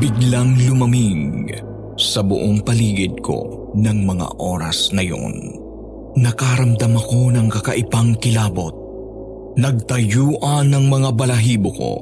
Biglang 0.00 0.56
lumamig 0.68 1.52
sa 1.98 2.22
buong 2.22 2.62
paligid 2.64 3.18
ko 3.20 3.72
ng 3.76 3.98
mga 4.08 4.26
oras 4.38 4.94
na 4.94 5.02
yon. 5.02 5.67
Nakaramdam 6.16 6.96
ako 6.96 7.36
ng 7.36 7.46
kakaipang 7.52 8.16
kilabot. 8.16 8.72
Nagtayuan 9.58 10.72
ng 10.72 10.84
mga 10.88 11.10
balahibo 11.12 11.70
ko 11.74 11.92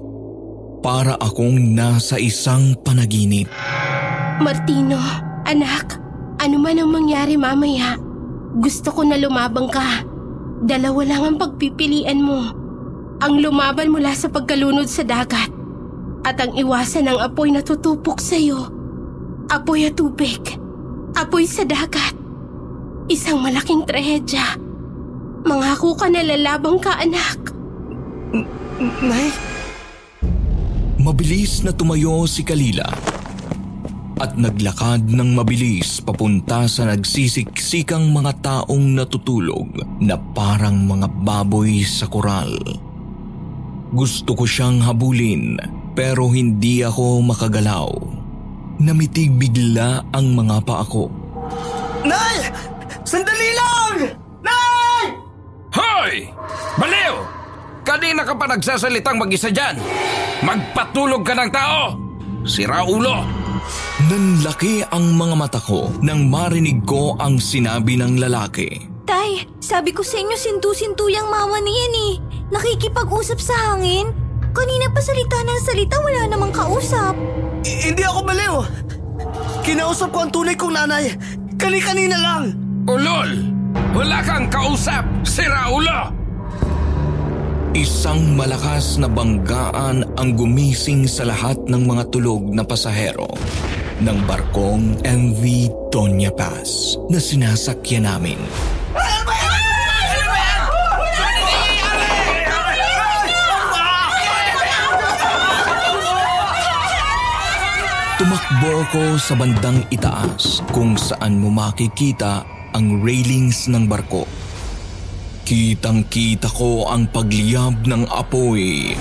para 0.85 1.19
akong 1.19 1.75
nasa 1.75 2.21
isang 2.21 2.79
panaginip. 2.87 3.51
Martino, 4.39 5.01
anak, 5.49 5.99
ano 6.39 6.57
man 6.61 6.79
ang 6.79 6.91
mangyari 6.93 7.35
mamaya, 7.35 7.97
gusto 8.61 8.93
ko 8.93 9.03
na 9.03 9.19
lumabang 9.19 9.73
ka. 9.73 10.05
Dalawa 10.65 11.03
lang 11.05 11.23
ang 11.25 11.37
pagpipilian 11.41 12.21
mo. 12.21 12.41
Ang 13.21 13.41
lumaban 13.41 13.93
mula 13.93 14.13
sa 14.13 14.29
pagkalunod 14.29 14.89
sa 14.89 15.05
dagat 15.05 15.49
at 16.25 16.37
ang 16.43 16.57
iwasan 16.57 17.07
ng 17.07 17.19
apoy 17.21 17.53
na 17.53 17.61
tutupok 17.61 18.19
sa 18.19 18.35
iyo. 18.35 18.67
Apoy 19.53 19.87
at 19.87 19.95
tubig. 19.95 20.43
Apoy 21.15 21.47
sa 21.47 21.63
dagat. 21.63 22.16
Isang 23.07 23.39
malaking 23.39 23.87
trahedya. 23.87 24.59
Mangako 25.47 25.95
ka 25.95 26.11
na 26.11 26.27
lalabang 26.27 26.83
ka, 26.83 26.99
anak. 26.99 27.39
Nay? 28.83 29.31
Mabilis 30.99 31.63
na 31.63 31.71
tumayo 31.71 32.27
si 32.27 32.43
Kalila 32.43 32.91
at 34.17 34.35
naglakad 34.35 35.07
ng 35.07 35.39
mabilis 35.39 36.03
papunta 36.03 36.67
sa 36.67 36.89
nagsisiksikang 36.89 38.11
mga 38.11 38.43
taong 38.43 38.97
natutulog 38.97 39.71
na 40.03 40.19
parang 40.35 40.83
mga 40.83 41.07
baboy 41.23 41.87
sa 41.87 42.11
koral. 42.11 42.59
Gusto 43.95 44.35
ko 44.35 44.43
siyang 44.49 44.83
habulin 44.83 45.55
pero 45.95 46.27
hindi 46.27 46.83
ako 46.83 47.23
makagalaw. 47.23 47.89
Namitig 48.83 49.31
bigla 49.31 50.03
ang 50.11 50.35
mga 50.35 50.65
paa 50.67 50.85
ko. 50.85 51.07
Nay! 52.03 52.76
Sandali 53.07 53.51
lang! 53.55 53.95
Nay! 54.43 55.05
Hoy! 55.71 56.13
Baliw! 56.75 57.15
Kanina 57.87 58.27
ka 58.27 58.35
pa 58.35 58.51
nagsasalitang 58.51 59.15
mag-isa 59.15 59.47
dyan. 59.47 59.79
Magpatulog 60.43 61.23
ka 61.23 61.39
ng 61.39 61.51
tao! 61.55 61.95
Sira 62.43 62.83
ulo! 62.83 63.23
Nanlaki 64.11 64.83
ang 64.91 65.15
mga 65.15 65.35
mata 65.39 65.63
ko 65.63 65.87
nang 66.03 66.27
marinig 66.27 66.83
ko 66.83 67.15
ang 67.23 67.39
sinabi 67.39 67.95
ng 67.95 68.19
lalaki. 68.19 68.91
Tay, 69.07 69.47
sabi 69.63 69.95
ko 69.95 70.03
sa 70.03 70.19
inyo 70.19 70.35
sintu-sintu 70.35 71.07
yung 71.07 71.31
mama 71.31 71.63
niyan 71.63 71.95
eh. 72.11 72.15
Nakikipag-usap 72.51 73.39
sa 73.39 73.55
hangin. 73.71 74.11
Kanina 74.51 74.91
pa 74.91 74.99
salita 74.99 75.47
ng 75.47 75.63
salita, 75.63 75.95
wala 76.03 76.27
namang 76.27 76.51
kausap. 76.51 77.15
I- 77.63 77.87
hindi 77.87 78.03
ako 78.03 78.19
baliw. 78.27 78.57
Kinausap 79.63 80.11
ko 80.11 80.27
ang 80.27 80.35
tunay 80.35 80.59
kong 80.59 80.75
nanay. 80.75 81.15
Kani-kanina 81.55 82.19
lang. 82.19 82.66
Ulol! 82.87 83.51
Wala 83.99 84.23
kang 84.23 84.47
kausap! 84.47 85.03
Sira 85.27 85.75
ulo! 85.75 86.15
Isang 87.75 88.39
malakas 88.39 88.95
na 89.03 89.11
banggaan 89.11 90.07
ang 90.15 90.31
gumising 90.39 91.11
sa 91.11 91.27
lahat 91.27 91.59
ng 91.67 91.83
mga 91.83 92.15
tulog 92.15 92.47
na 92.55 92.63
pasahero 92.63 93.27
ng 93.99 94.19
barkong 94.31 95.03
MV 95.03 95.43
Tonya 95.91 96.31
Pass 96.31 96.95
na 97.11 97.19
sinasakyan 97.19 98.07
namin. 98.07 98.39
Tumakbo 108.17 108.73
ko 108.95 109.05
sa 109.19 109.35
bandang 109.35 109.83
itaas 109.91 110.63
kung 110.71 110.95
saan 110.95 111.43
mo 111.43 111.51
makikita 111.51 112.56
ang 112.77 113.01
railings 113.01 113.73
ng 113.73 113.89
barko. 113.89 114.29
Kitang-kita 115.49 116.53
ko 116.53 116.85
ang 116.85 117.09
pagliyab 117.09 117.89
ng 117.89 118.05
apoy. 118.13 118.93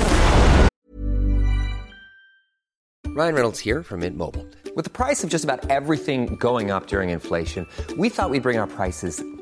Ryan 3.11 3.35
Reynolds 3.35 3.59
here 3.59 3.83
from 3.83 3.99
Mint 3.99 4.15
Mobile. 4.15 4.47
With 4.79 4.87
the 4.87 4.95
price 4.95 5.23
of 5.23 5.29
just 5.29 5.43
about 5.43 5.67
everything 5.67 6.39
going 6.39 6.71
up 6.71 6.87
during 6.87 7.11
inflation, 7.11 7.67
we 7.99 8.07
thought 8.07 8.31
we'd 8.31 8.43
bring 8.43 8.59
our 8.59 8.67
prices 8.67 9.19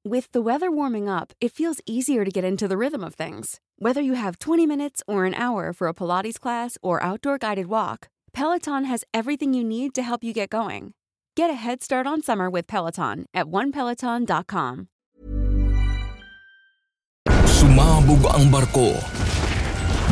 With 0.00 0.32
the 0.32 0.40
weather 0.40 0.72
warming 0.72 1.12
up, 1.12 1.36
it 1.42 1.52
feels 1.52 1.84
easier 1.84 2.24
to 2.24 2.30
get 2.30 2.42
into 2.42 2.64
the 2.64 2.80
rhythm 2.80 3.04
of 3.04 3.12
things. 3.20 3.60
Whether 3.76 4.00
you 4.00 4.16
have 4.16 4.38
20 4.38 4.64
minutes 4.64 5.02
or 5.06 5.26
an 5.28 5.36
hour 5.36 5.74
for 5.76 5.88
a 5.88 5.92
Pilates 5.92 6.40
class 6.40 6.78
or 6.80 7.02
outdoor 7.04 7.36
guided 7.36 7.66
walk, 7.66 8.08
Peloton 8.32 8.88
has 8.88 9.04
everything 9.12 9.52
you 9.52 9.60
need 9.62 9.92
to 9.92 10.02
help 10.02 10.24
you 10.24 10.32
get 10.32 10.48
going. 10.48 10.96
Get 11.36 11.50
a 11.50 11.60
head 11.60 11.82
start 11.82 12.06
on 12.06 12.22
summer 12.22 12.48
with 12.48 12.66
Peloton 12.66 13.26
at 13.34 13.44
onepeloton.com. 13.52 14.88
Sumabog 17.44 18.24
ang 18.40 18.48
barko. 18.48 18.96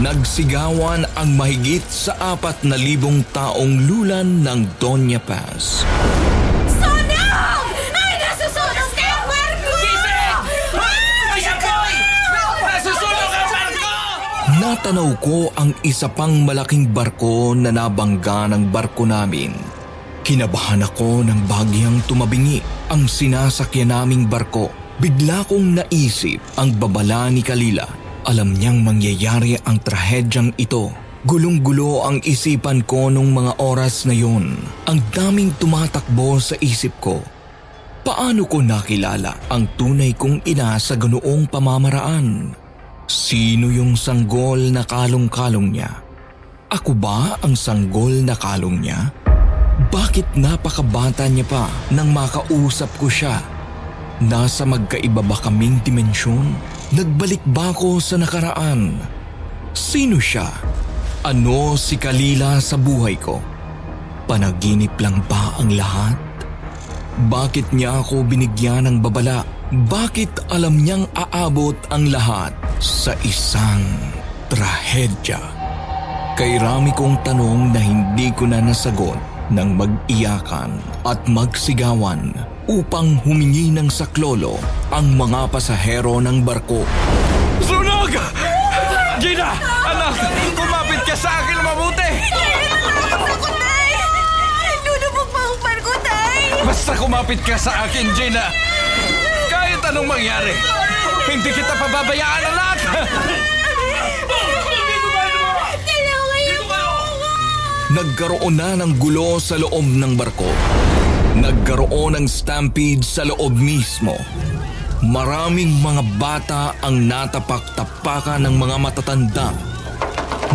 Nagsigawan 0.04 1.09
ang 1.16 1.33
mahigit 1.40 1.83
sa 1.88 2.37
apat 2.37 2.61
na 2.68 2.76
libong 2.76 3.25
taong 3.33 3.88
lulan 3.88 4.45
ng 4.45 4.68
Doña 4.76 5.16
Paz. 5.16 5.80
Natanaw 14.59 15.23
ko 15.23 15.55
ang 15.55 15.71
isa 15.87 16.11
pang 16.11 16.43
malaking 16.43 16.91
barko 16.91 17.55
na 17.55 17.71
nabangga 17.71 18.50
ng 18.50 18.75
barko 18.75 19.07
namin. 19.07 19.55
Kinabahan 20.27 20.83
ako 20.83 21.23
ng 21.23 21.47
bagyang 21.47 22.03
tumabingi 22.11 22.59
ang 22.91 23.07
sinasakyan 23.07 23.95
naming 23.95 24.27
barko. 24.27 24.67
Bigla 24.99 25.47
kong 25.47 25.79
naisip 25.79 26.43
ang 26.59 26.75
babala 26.75 27.31
ni 27.31 27.38
Kalila. 27.38 27.87
Alam 28.27 28.59
niyang 28.59 28.83
mangyayari 28.83 29.55
ang 29.62 29.79
trahedyang 29.79 30.50
ito. 30.59 30.91
Gulong-gulo 31.23 32.03
ang 32.03 32.19
isipan 32.27 32.83
ko 32.83 33.15
nung 33.15 33.31
mga 33.31 33.62
oras 33.62 34.11
na 34.11 34.15
yon. 34.19 34.59
Ang 34.91 34.99
daming 35.15 35.55
tumatakbo 35.55 36.43
sa 36.43 36.59
isip 36.59 36.99
ko. 36.99 37.23
Paano 38.03 38.43
ko 38.50 38.59
nakilala 38.59 39.38
ang 39.55 39.71
tunay 39.79 40.19
kong 40.19 40.43
ina 40.50 40.75
sa 40.83 40.99
ganoong 40.99 41.47
pamamaraan? 41.47 42.67
Sino 43.09 43.73
yung 43.73 43.97
sanggol 43.97 44.69
na 44.69 44.85
kalong-kalong 44.85 45.73
niya? 45.73 45.88
Ako 46.69 46.93
ba 46.93 47.41
ang 47.41 47.57
sanggol 47.57 48.12
na 48.21 48.37
kalong 48.37 48.85
niya? 48.85 49.09
Bakit 49.88 50.37
napakabata 50.37 51.25
niya 51.25 51.49
pa 51.49 51.73
nang 51.88 52.12
makausap 52.12 52.93
ko 53.00 53.09
siya? 53.09 53.41
Nasa 54.21 54.69
magkaiba 54.69 55.25
ba 55.25 55.41
kaming 55.41 55.81
dimensyon? 55.81 56.53
Nagbalik 56.93 57.41
ba 57.49 57.73
ako 57.73 57.97
sa 57.97 58.21
nakaraan? 58.21 59.00
Sino 59.73 60.21
siya? 60.21 60.53
Ano 61.25 61.81
si 61.81 61.97
Kalila 61.97 62.61
sa 62.61 62.77
buhay 62.77 63.17
ko? 63.17 63.41
Panaginip 64.29 64.93
lang 65.00 65.25
ba 65.25 65.57
ang 65.57 65.73
lahat? 65.73 66.21
Bakit 67.33 67.73
niya 67.73 68.05
ako 68.05 68.21
binigyan 68.29 68.85
ng 68.85 68.97
babala? 69.00 69.49
Bakit 69.73 70.53
alam 70.53 70.77
niyang 70.77 71.09
aabot 71.17 71.77
ang 71.88 72.12
lahat 72.12 72.68
sa 72.78 73.14
isang 73.26 73.82
trahedya? 74.47 75.38
Kay 76.38 76.62
rami 76.62 76.94
kong 76.94 77.18
tanong 77.26 77.75
na 77.75 77.82
hindi 77.82 78.30
ko 78.30 78.47
na 78.47 78.62
nasagot 78.62 79.18
ng 79.50 79.68
mag-iyakan 79.75 80.78
at 81.02 81.18
magsigawan 81.26 82.30
upang 82.70 83.18
humingi 83.26 83.75
ng 83.75 83.90
saklolo 83.90 84.61
ang 84.94 85.18
mga 85.18 85.50
pasahero 85.50 86.23
ng 86.23 86.47
barko. 86.47 86.87
Sunog! 87.64 88.14
Gina! 89.18 89.50
Anak! 89.82 90.14
Kumapit 90.54 91.02
ka 91.02 91.16
sa 91.18 91.30
akin 91.42 91.58
mabuti! 91.58 92.11
Ako, 93.18 93.50
Tay! 93.58 93.90
Lulubog 94.87 95.28
pa 95.35 95.40
ang 95.42 95.58
barko, 95.58 95.92
Tay! 96.06 96.38
Basta 96.62 96.92
kumapit 96.94 97.40
ka 97.42 97.58
sa 97.58 97.90
akin, 97.90 98.06
Gina! 98.14 98.47
Kahit 99.50 99.82
anong 99.82 100.06
mangyari, 100.06 100.54
hindi 101.28 101.50
kita 101.52 101.75
pababayaan, 101.76 102.42
anak! 102.56 102.78
Nagkaroon 107.88 108.54
na 108.56 108.78
ng 108.78 109.00
gulo 109.00 109.40
sa 109.42 109.56
loob 109.61 109.85
ng 109.85 110.14
barko. 110.16 110.49
Nagkaroon 111.40 112.16
ng 112.16 112.26
stampede 112.28 113.02
sa 113.04 113.26
loob 113.28 113.56
mismo. 113.56 114.16
Maraming 115.04 115.82
mga 115.82 116.02
bata 116.16 116.62
ang 116.82 117.06
natapak-tapakan 117.06 118.44
ng 118.44 118.54
mga 118.54 118.76
matatanda. 118.78 119.49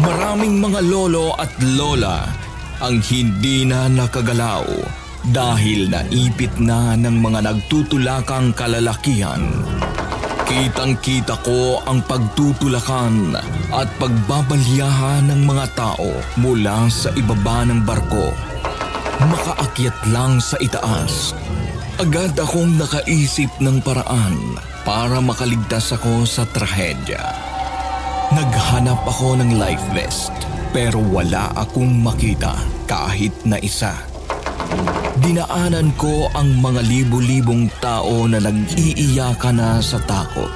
Maraming 0.02 0.58
mga 0.58 0.80
lolo 0.88 1.38
at 1.38 1.52
lola 1.78 2.26
ang 2.82 3.00
hindi 3.12 3.64
na 3.64 3.88
nakagalaw 3.88 4.66
dahil 5.32 5.88
naipit 5.88 6.52
na 6.60 7.00
ng 7.00 7.18
mga 7.20 7.40
nagtutulakang 7.48 8.52
kalalakihan. 8.58 9.42
Kitang-kita 10.44 11.40
ko 11.42 11.80
ang 11.88 12.04
pagtutulakan 12.04 13.40
at 13.72 13.88
pagbabalyahan 13.96 15.32
ng 15.32 15.42
mga 15.48 15.66
tao 15.74 16.12
mula 16.36 16.92
sa 16.92 17.10
ibaba 17.16 17.64
ng 17.64 17.88
barko. 17.88 18.36
Makaakyat 19.24 19.98
lang 20.12 20.44
sa 20.44 20.60
itaas. 20.60 21.32
Agad 21.96 22.36
akong 22.36 22.76
nakaisip 22.76 23.50
ng 23.64 23.80
paraan 23.80 24.60
para 24.84 25.24
makaligtas 25.24 25.96
ako 25.96 26.28
sa 26.28 26.44
trahedya. 26.52 27.22
Naghanap 28.34 29.00
ako 29.08 29.40
ng 29.40 29.56
life 29.56 29.86
vest 29.96 30.34
pero 30.76 31.00
wala 31.00 31.54
akong 31.56 32.04
makita 32.04 32.58
kahit 32.90 33.32
na 33.48 33.62
isa. 33.62 33.94
Dinaanan 35.22 35.94
ko 35.94 36.26
ang 36.34 36.58
mga 36.58 36.82
libo-libong 36.90 37.70
tao 37.78 38.26
na 38.26 38.42
nag-iiyakan 38.42 39.62
na 39.62 39.78
sa 39.78 40.02
takot. 40.02 40.50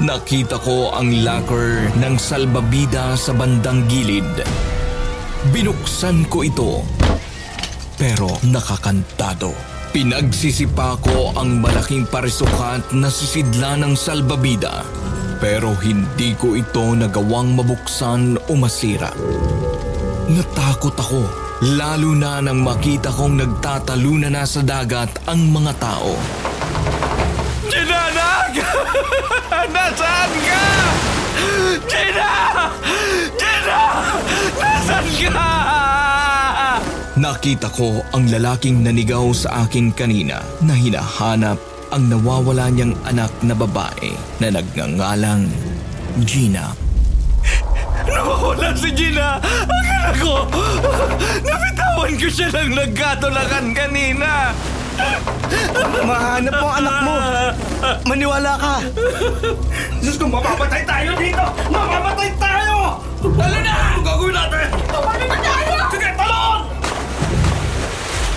Nakita 0.00 0.56
ko 0.64 0.88
ang 0.96 1.12
locker 1.20 1.92
ng 2.00 2.16
salbabida 2.16 3.12
sa 3.12 3.36
bandang 3.36 3.84
gilid. 3.84 4.24
Binuksan 5.52 6.24
ko 6.32 6.48
ito 6.48 6.80
pero 8.00 8.40
nakakantado. 8.48 9.52
Pinagsisipa 9.92 10.96
ko 11.04 11.36
ang 11.36 11.60
malaking 11.60 12.08
parisukat 12.08 12.88
na 12.96 13.12
sisidla 13.12 13.76
ng 13.76 13.92
salbabida 13.92 14.80
pero 15.44 15.76
hindi 15.84 16.32
ko 16.40 16.56
ito 16.56 16.96
nagawang 16.96 17.52
mabuksan 17.52 18.40
o 18.48 18.52
masira. 18.56 19.12
Natakot 20.32 20.96
ako 20.96 21.47
lalo 21.62 22.14
na 22.14 22.38
nang 22.38 22.62
makita 22.62 23.10
kong 23.10 23.34
nagtatalunan 23.34 24.30
na 24.30 24.46
sa 24.46 24.62
dagat 24.62 25.10
ang 25.26 25.50
mga 25.50 25.72
tao. 25.82 26.14
Gina, 27.66 27.98
anak! 28.14 28.52
Nasaan 29.74 30.32
ka? 30.46 30.64
Gina! 31.90 32.32
Gina! 33.34 33.80
Nasaan 34.62 35.06
ka? 35.18 35.50
Nakita 37.18 37.66
ko 37.74 38.06
ang 38.14 38.30
lalaking 38.30 38.86
nanigaw 38.86 39.34
sa 39.34 39.66
akin 39.66 39.90
kanina 39.90 40.38
na 40.62 40.78
hinahanap 40.78 41.58
ang 41.90 42.06
nawawala 42.06 42.70
niyang 42.70 42.94
anak 43.02 43.34
na 43.42 43.58
babae 43.58 44.14
na 44.38 44.54
nagngangalang 44.54 45.50
Gina. 46.22 46.87
Nawawala 48.58 48.74
si 48.74 48.90
Gina! 48.90 49.38
Ang 49.38 49.86
anak 49.86 50.14
ko! 50.18 50.34
Nabitawan 51.46 52.12
ko 52.18 52.26
siya 52.26 52.48
ng 52.50 52.74
nagkatulakan 52.74 53.66
kanina! 53.70 54.50
Mahanap 56.02 56.54
mo 56.58 56.66
ang 56.66 56.82
anak 56.82 56.96
mo. 57.06 57.14
Maniwala 58.02 58.58
ka. 58.58 58.74
Diyos 60.02 60.18
ko, 60.18 60.26
mamamatay 60.26 60.82
tayo 60.82 61.14
dito! 61.14 61.44
Mamamatay 61.70 62.30
tayo! 62.34 62.98
Talo 63.22 63.58
na! 63.62 63.74
Ang 63.94 64.02
gagawin 64.02 64.34
natin? 64.34 64.66
Tumalo 64.90 65.24
na 65.30 65.38
tayo! 65.38 65.76
Sige, 65.94 66.10
talon! 66.18 66.58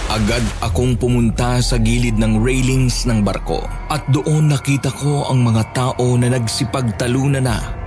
Agad 0.05 0.45
akong 0.61 0.93
pumunta 1.01 1.57
sa 1.65 1.81
gilid 1.81 2.21
ng 2.21 2.45
railings 2.45 3.09
ng 3.09 3.25
barko 3.25 3.65
at 3.89 4.05
doon 4.13 4.53
nakita 4.53 4.93
ko 4.93 5.25
ang 5.33 5.41
mga 5.41 5.65
tao 5.73 6.13
na 6.13 6.29
nagsipagtalunan 6.29 7.41
na. 7.41 7.80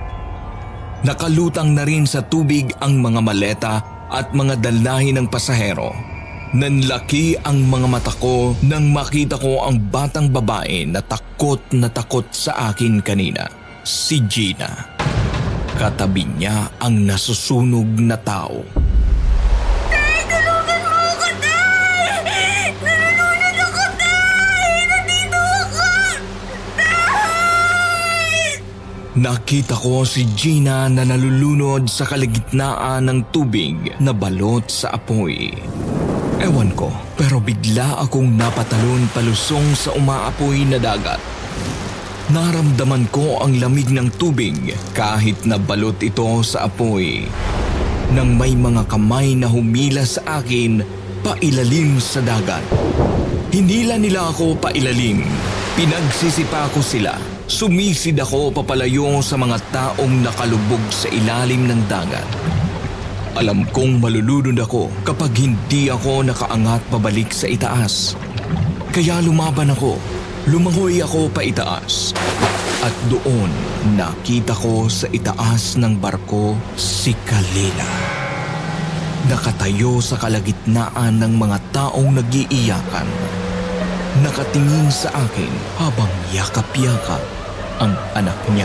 Nakalutang 1.05 1.77
na 1.77 1.85
rin 1.85 2.09
sa 2.09 2.25
tubig 2.25 2.73
ang 2.81 2.97
mga 2.97 3.21
maleta 3.21 3.73
at 4.09 4.33
mga 4.33 4.57
daldahin 4.57 5.21
ng 5.21 5.27
pasahero. 5.29 5.93
Nanlaki 6.57 7.37
ang 7.45 7.61
mga 7.61 7.85
mata 7.85 8.09
ko 8.17 8.57
nang 8.65 8.89
makita 8.89 9.37
ko 9.37 9.69
ang 9.69 9.77
batang 9.93 10.33
babae 10.33 10.89
na 10.89 11.05
takot 11.05 11.61
na 11.77 11.93
takot 11.93 12.25
sa 12.33 12.73
akin 12.73 13.05
kanina, 13.05 13.45
si 13.85 14.17
Gina. 14.25 14.97
Katabi 15.77 16.25
niya 16.25 16.73
ang 16.81 17.05
nasusunog 17.05 18.01
na 18.01 18.17
tao. 18.17 18.84
Nakita 29.15 29.79
ko 29.79 30.03
si 30.03 30.27
Gina 30.35 30.91
na 30.91 31.07
nalulunod 31.07 31.87
sa 31.87 32.03
kaligitnaan 32.03 33.07
ng 33.07 33.31
tubig 33.31 33.95
na 34.03 34.11
balot 34.11 34.67
sa 34.67 34.91
apoy. 34.91 35.55
Ewan 36.43 36.75
ko, 36.75 36.91
pero 37.15 37.39
bigla 37.39 37.95
akong 38.03 38.35
napatalon 38.35 39.07
palusong 39.15 39.71
sa 39.71 39.95
umaapoy 39.95 40.67
na 40.67 40.83
dagat. 40.83 41.23
Naramdaman 42.27 43.07
ko 43.07 43.39
ang 43.39 43.55
lamig 43.55 43.87
ng 43.87 44.11
tubig 44.19 44.75
kahit 44.91 45.47
na 45.47 45.55
balot 45.55 45.95
ito 46.03 46.43
sa 46.43 46.67
apoy. 46.67 47.23
Nang 48.11 48.35
may 48.35 48.51
mga 48.51 48.83
kamay 48.83 49.31
na 49.39 49.47
humila 49.47 50.03
sa 50.03 50.43
akin 50.43 50.83
pailalim 51.23 52.03
sa 52.03 52.19
dagat. 52.19 52.67
Hinila 53.47 53.95
nila 53.95 54.27
ako 54.27 54.59
pailalim. 54.59 55.23
Pinagsisipa 55.79 56.67
ko 56.75 56.83
sila. 56.83 57.34
Sumisid 57.45 58.17
ako 58.17 58.49
papalayo 58.49 59.21
sa 59.21 59.37
mga 59.37 59.61
taong 59.69 60.25
nakalubog 60.25 60.81
sa 60.89 61.05
ilalim 61.13 61.69
ng 61.69 61.81
dagat. 61.85 62.25
Alam 63.37 63.69
kong 63.69 64.01
malulunod 64.01 64.57
ako 64.57 64.89
kapag 65.05 65.29
hindi 65.37 65.93
ako 65.93 66.25
nakaangat 66.25 66.81
pabalik 66.89 67.29
sa 67.29 67.45
itaas. 67.45 68.17
Kaya 68.89 69.21
lumaban 69.21 69.69
ako. 69.69 70.01
Lumangoy 70.49 71.05
ako 71.05 71.29
pa 71.29 71.45
itaas. 71.45 72.17
At 72.81 72.97
doon 73.13 73.53
nakita 73.93 74.57
ko 74.57 74.89
sa 74.89 75.05
itaas 75.13 75.77
ng 75.77 76.01
barko 76.01 76.57
si 76.73 77.13
Kalila. 77.29 77.93
Nakatayo 79.29 80.01
sa 80.01 80.17
kalagitnaan 80.17 81.21
ng 81.21 81.33
mga 81.37 81.57
taong 81.69 82.09
nag-iiyakan. 82.17 83.44
Nakatingin 84.23 84.87
sa 84.87 85.11
akin 85.11 85.51
habang 85.75 86.07
yakap-yakap 86.31 87.19
ang 87.83 87.91
anak 88.15 88.39
niya. 88.55 88.63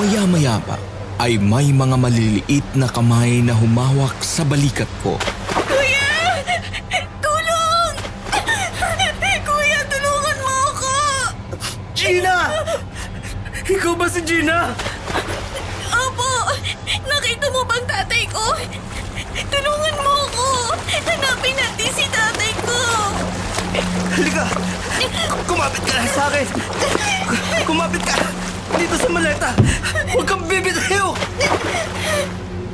Maya-maya 0.00 0.56
pa 0.64 0.80
ay 1.20 1.36
may 1.36 1.68
mga 1.68 1.96
maliliit 2.00 2.64
na 2.72 2.88
kamay 2.88 3.44
na 3.44 3.52
humawak 3.52 4.16
sa 4.24 4.40
balikat 4.40 4.88
ko. 5.04 5.20
Kuya! 5.68 6.40
Tulong! 7.20 7.92
Kuya, 9.44 9.80
tulungan 9.84 10.38
mo 10.40 10.54
ako! 10.72 10.96
Gina! 11.92 12.56
Ikaw 13.68 13.92
ba 14.00 14.08
si 14.08 14.24
Gina? 14.24 14.72
Opo! 14.72 14.95
Sa 26.26 26.34
akin! 26.34 26.46
Kumapit 27.62 28.02
ka! 28.02 28.18
Dito 28.74 28.98
sa 28.98 29.08
maleta! 29.14 29.50
Huwag 30.10 30.26
kang 30.26 30.42
bibitayo! 30.50 31.14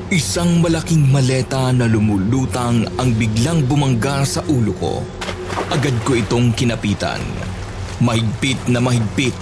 Isang 0.08 0.60
malaking 0.64 1.08
maleta 1.08 1.72
na 1.72 1.84
lumulutang 1.88 2.84
ang 2.96 3.12
biglang 3.16 3.64
bumangga 3.64 4.24
sa 4.24 4.40
ulo 4.48 4.72
ko. 4.76 4.94
Agad 5.72 5.96
ko 6.04 6.16
itong 6.16 6.52
kinapitan. 6.52 7.20
Mahigpit 8.00 8.60
na 8.68 8.80
mahigpit. 8.80 9.36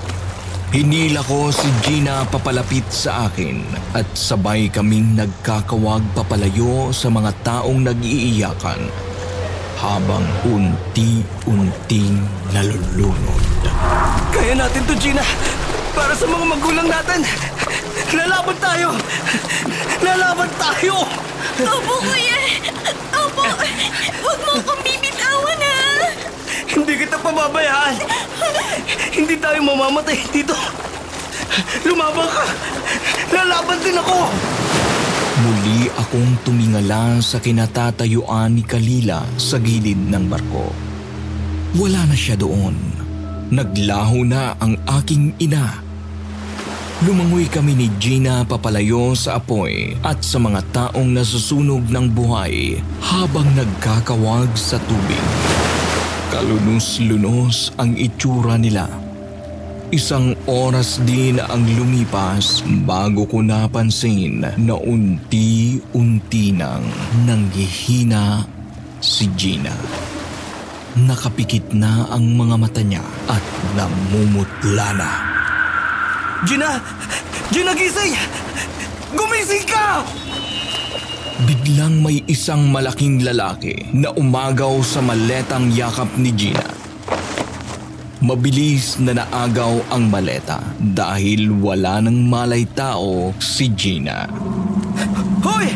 Hinila 0.70 1.26
ko 1.26 1.50
si 1.50 1.66
Gina 1.82 2.22
papalapit 2.30 2.86
sa 2.86 3.26
akin 3.26 3.66
at 3.90 4.06
sabay 4.14 4.70
kaming 4.70 5.18
nagkakawag 5.18 6.02
papalayo 6.14 6.94
sa 6.94 7.10
mga 7.10 7.34
taong 7.42 7.82
nag-iiyakan 7.90 8.78
habang 9.82 10.22
unti-unting 10.46 12.22
nalulunod. 12.54 13.59
Kaya 14.30 14.54
natin 14.54 14.82
to, 14.86 14.94
Gina! 14.94 15.24
Para 15.90 16.14
sa 16.14 16.26
mga 16.26 16.46
magulang 16.46 16.86
natin! 16.86 17.20
Lalaban 18.14 18.56
tayo! 18.62 18.94
Lalaban 20.00 20.50
tayo! 20.54 20.94
Opo, 21.60 21.94
kuya! 21.98 22.38
Opo! 23.10 23.42
Huwag 24.22 24.38
mo 24.46 24.52
akong 24.62 24.82
bibitawan, 24.86 25.60
ha! 25.60 25.78
Hindi 26.70 26.92
kita 26.94 27.16
pababayaan! 27.18 27.94
Hindi 29.10 29.34
tayo 29.36 29.58
mamamatay 29.66 30.18
dito! 30.30 30.54
Lumaban 31.82 32.30
ka! 32.30 32.44
Lalaban 33.34 33.78
din 33.82 33.98
ako! 33.98 34.30
Muli 35.40 35.88
akong 35.96 36.32
tumingala 36.46 37.18
sa 37.18 37.42
kinatatayuan 37.42 38.54
ni 38.54 38.62
Kalila 38.62 39.26
sa 39.40 39.58
gilid 39.58 39.98
ng 40.10 40.28
barko. 40.30 40.70
Wala 41.80 42.04
na 42.06 42.16
siya 42.18 42.36
doon. 42.36 42.99
Naglaho 43.50 44.22
na 44.22 44.54
ang 44.62 44.78
aking 44.86 45.34
ina. 45.42 45.82
Lumangoy 47.02 47.50
kami 47.50 47.74
ni 47.74 47.90
Gina 47.98 48.46
papalayo 48.46 49.10
sa 49.18 49.42
apoy 49.42 49.98
at 50.06 50.22
sa 50.22 50.38
mga 50.38 50.62
taong 50.70 51.10
nasusunog 51.10 51.82
ng 51.90 52.06
buhay 52.14 52.78
habang 53.02 53.50
nagkakawag 53.58 54.54
sa 54.54 54.78
tubig. 54.86 55.26
Kalunos-lunos 56.30 57.74
ang 57.74 57.98
itsura 57.98 58.54
nila. 58.54 58.86
Isang 59.90 60.38
oras 60.46 61.02
din 61.02 61.42
ang 61.42 61.66
lumipas 61.66 62.62
bago 62.86 63.26
ko 63.26 63.42
napansin 63.42 64.46
na 64.46 64.74
unti-unti 64.78 66.54
nang 66.54 66.86
nanghihina 67.26 68.46
si 69.02 69.26
Gina. 69.34 69.74
Nakapikit 70.98 71.70
na 71.70 72.10
ang 72.10 72.34
mga 72.34 72.56
mata 72.58 72.82
niya 72.82 73.04
at 73.30 73.42
namumutla 73.78 74.88
na. 74.98 75.10
Gina! 76.42 76.82
Gina, 77.54 77.70
gising! 77.78 78.18
Gumising 79.14 79.66
ka! 79.70 80.02
Biglang 81.46 82.02
may 82.02 82.26
isang 82.26 82.74
malaking 82.74 83.22
lalaki 83.22 83.86
na 83.94 84.10
umagaw 84.18 84.82
sa 84.82 84.98
maletang 84.98 85.70
yakap 85.70 86.10
ni 86.18 86.34
Gina. 86.34 86.66
Mabilis 88.20 88.98
na 88.98 89.14
naagaw 89.14 89.80
ang 89.94 90.10
maleta 90.10 90.60
dahil 90.76 91.54
wala 91.54 92.02
nang 92.02 92.26
malay 92.26 92.66
tao 92.66 93.30
si 93.38 93.70
Gina. 93.72 94.26
Hoy! 95.40 95.70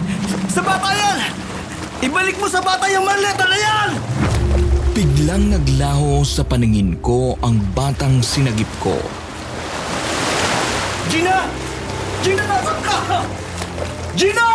Sa 0.50 0.58
bata 0.60 0.90
yan! 0.90 1.18
Ibalik 2.02 2.36
mo 2.36 2.50
sa 2.50 2.58
bata 2.60 2.84
yung 2.90 3.06
maleta 3.06 3.46
na 3.46 3.56
yan! 3.56 3.90
Biglang 5.24 5.56
naglaho 5.56 6.20
sa 6.20 6.44
paningin 6.44 7.00
ko 7.00 7.32
ang 7.40 7.56
batang 7.72 8.20
sinagip 8.20 8.68
ko. 8.76 8.92
Gina! 11.08 11.48
Gina, 12.20 12.44
nasan 12.44 12.78
ka? 12.84 12.96
Gina! 14.12 14.48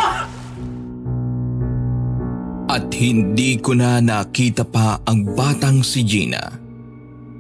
At 2.70 2.86
hindi 2.94 3.58
ko 3.58 3.74
na 3.74 3.98
nakita 3.98 4.62
pa 4.62 5.02
ang 5.10 5.34
batang 5.34 5.82
si 5.82 6.06
Gina. 6.06 6.54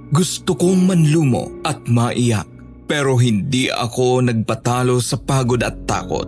Gusto 0.10 0.58
kong 0.58 0.89
manlumo 0.89 1.54
at 1.62 1.86
maiyak 1.86 2.50
pero 2.89 3.13
hindi 3.13 3.70
ako 3.70 4.26
nagpatalo 4.26 4.98
sa 4.98 5.22
pagod 5.22 5.62
at 5.62 5.78
takot. 5.86 6.26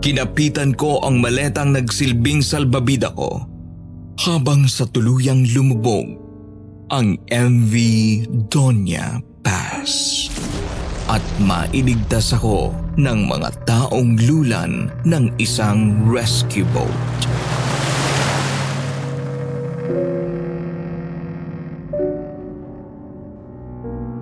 Kinapitan 0.00 0.72
ko 0.72 1.04
ang 1.04 1.20
maletang 1.20 1.76
nagsilbing 1.76 2.40
salbabida 2.40 3.12
ko 3.12 3.53
habang 4.20 4.70
sa 4.70 4.86
tuluyang 4.86 5.42
lumubog 5.50 6.06
ang 6.94 7.18
MV 7.26 7.74
Donya 8.46 9.18
Pass. 9.42 10.26
At 11.10 11.20
mailigtas 11.42 12.32
ako 12.32 12.72
ng 12.96 13.28
mga 13.28 13.50
taong 13.68 14.16
lulan 14.24 14.88
ng 15.04 15.24
isang 15.36 16.00
rescue 16.06 16.64
boat. 16.72 16.88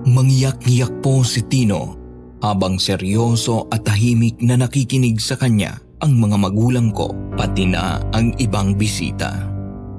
Mangyak-ngyak 0.02 0.92
po 1.04 1.22
si 1.22 1.46
Tino 1.46 1.96
habang 2.42 2.82
seryoso 2.82 3.70
at 3.70 3.86
tahimik 3.86 4.42
na 4.42 4.58
nakikinig 4.58 5.22
sa 5.22 5.38
kanya 5.38 5.78
ang 6.02 6.18
mga 6.18 6.34
magulang 6.34 6.90
ko 6.90 7.14
pati 7.38 7.70
na 7.70 8.02
ang 8.10 8.34
ibang 8.42 8.74
bisita. 8.74 9.51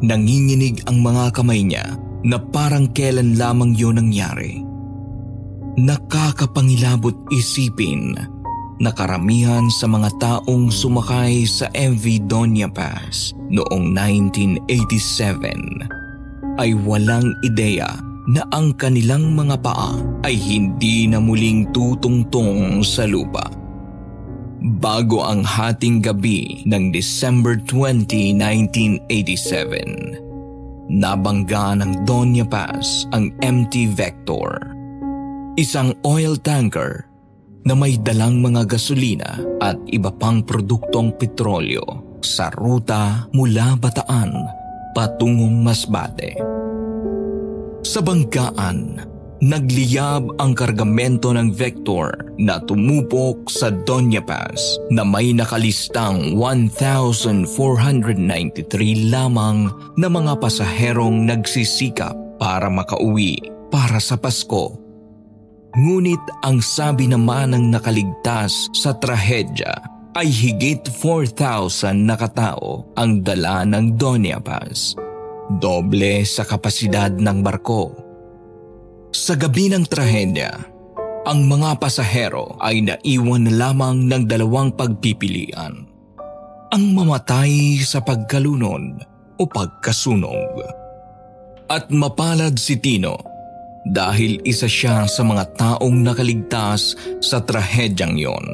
Nanginginig 0.03 0.83
ang 0.83 0.99
mga 0.99 1.31
kamay 1.31 1.63
niya 1.63 1.95
na 2.27 2.35
parang 2.35 2.91
kailan 2.91 3.39
lamang 3.39 3.71
yun 3.71 3.95
nangyari. 3.95 4.59
Nakakapangilabot 5.79 7.15
isipin 7.31 8.11
na 8.83 8.91
karamihan 8.91 9.71
sa 9.71 9.87
mga 9.87 10.11
taong 10.19 10.67
sumakay 10.67 11.47
sa 11.47 11.71
MV 11.71 12.27
Donya 12.27 12.67
Pass 12.67 13.31
noong 13.47 13.95
1987 13.95 16.59
ay 16.59 16.75
walang 16.83 17.31
ideya 17.47 17.87
na 18.27 18.43
ang 18.51 18.75
kanilang 18.75 19.31
mga 19.35 19.55
paa 19.63 19.95
ay 20.27 20.35
hindi 20.35 21.07
na 21.07 21.23
muling 21.23 21.71
tutungtong 21.71 22.83
sa 22.83 23.07
lupa. 23.07 23.62
Bago 24.63 25.19
ang 25.27 25.43
hating 25.43 25.99
gabi 25.99 26.63
ng 26.63 26.95
December 26.95 27.59
20, 27.67 28.31
1987, 29.11 30.87
nabangga 30.87 31.75
ng 31.83 32.07
Donya 32.07 32.47
Pass 32.47 33.03
ang 33.11 33.35
MT 33.43 33.91
Vector. 33.91 34.71
Isang 35.59 35.91
oil 36.07 36.39
tanker 36.39 37.03
na 37.67 37.75
may 37.75 37.99
dalang 37.99 38.39
mga 38.39 38.63
gasolina 38.63 39.35
at 39.59 39.75
iba 39.91 40.15
pang 40.15 40.39
produktong 40.39 41.11
petrolyo 41.19 41.83
sa 42.23 42.47
ruta 42.55 43.27
mula 43.35 43.75
Bataan 43.75 44.31
patungong 44.95 45.59
Masbate. 45.59 46.39
Sa 47.83 47.99
banggaan, 47.99 49.11
nagliyab 49.43 50.39
ang 50.39 50.55
kargamento 50.55 51.35
ng 51.35 51.51
Vector 51.51 52.31
na 52.39 52.63
tumupok 52.63 53.51
sa 53.51 53.67
Donya 53.67 54.23
Pass 54.23 54.79
na 54.87 55.03
may 55.03 55.35
nakalistang 55.35 56.39
1,493 56.39 57.51
lamang 59.11 59.67
na 59.99 60.07
mga 60.07 60.39
pasaherong 60.39 61.27
nagsisikap 61.27 62.15
para 62.39 62.71
makauwi 62.71 63.35
para 63.67 63.99
sa 63.99 64.15
Pasko. 64.15 64.79
Ngunit 65.75 66.23
ang 66.45 66.63
sabi 66.63 67.11
naman 67.11 67.51
ng 67.51 67.73
nakaligtas 67.73 68.71
sa 68.71 68.95
trahedya 68.95 69.73
ay 70.15 70.29
higit 70.29 70.85
4,000 70.87 72.05
na 72.05 72.15
katao 72.15 72.93
ang 72.95 73.25
dala 73.25 73.65
ng 73.65 73.97
Donya 73.97 74.37
Pass 74.37 74.93
Doble 75.51 76.23
sa 76.23 76.47
kapasidad 76.47 77.11
ng 77.11 77.43
barko. 77.43 78.02
Sa 79.13 79.37
gabi 79.37 79.69
ng 79.69 79.85
trahedya, 79.85 80.57
ang 81.29 81.45
mga 81.45 81.77
pasahero 81.77 82.57
ay 82.57 82.81
naiwan 82.81 83.45
na 83.45 83.53
lamang 83.69 84.09
ng 84.09 84.25
dalawang 84.25 84.73
pagpipilian. 84.73 85.85
Ang 86.73 86.83
mamatay 86.97 87.77
sa 87.85 88.01
pagkalunod 88.01 89.05
o 89.37 89.43
pagkasunog. 89.45 90.65
At 91.69 91.93
mapalad 91.93 92.57
si 92.57 92.81
Tino 92.81 93.21
dahil 93.85 94.41
isa 94.49 94.65
siya 94.65 95.05
sa 95.05 95.21
mga 95.21 95.61
taong 95.61 95.93
nakaligtas 96.01 96.97
sa 97.21 97.37
trahedyang 97.37 98.17
yon. 98.17 98.47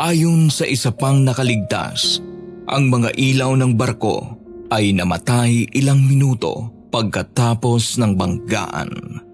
Ayon 0.00 0.48
sa 0.48 0.64
isa 0.64 0.88
pang 0.96 1.20
nakaligtas, 1.20 2.24
ang 2.72 2.88
mga 2.88 3.12
ilaw 3.12 3.52
ng 3.52 3.76
barko 3.76 4.32
ay 4.72 4.96
namatay 4.96 5.68
ilang 5.76 6.00
minuto 6.00 6.72
pagkatapos 6.88 8.00
ng 8.00 8.16
banggaan. 8.16 9.25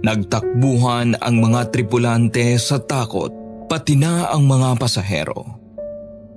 Nagtakbuhan 0.00 1.20
ang 1.20 1.36
mga 1.44 1.68
tripulante 1.68 2.56
sa 2.56 2.80
takot 2.80 3.28
pati 3.68 4.00
na 4.00 4.32
ang 4.32 4.48
mga 4.48 4.80
pasahero. 4.80 5.44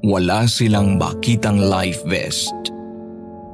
Wala 0.03 0.43
silang 0.51 0.99
bakitang 0.99 1.63
life 1.63 2.03
vest. 2.03 2.51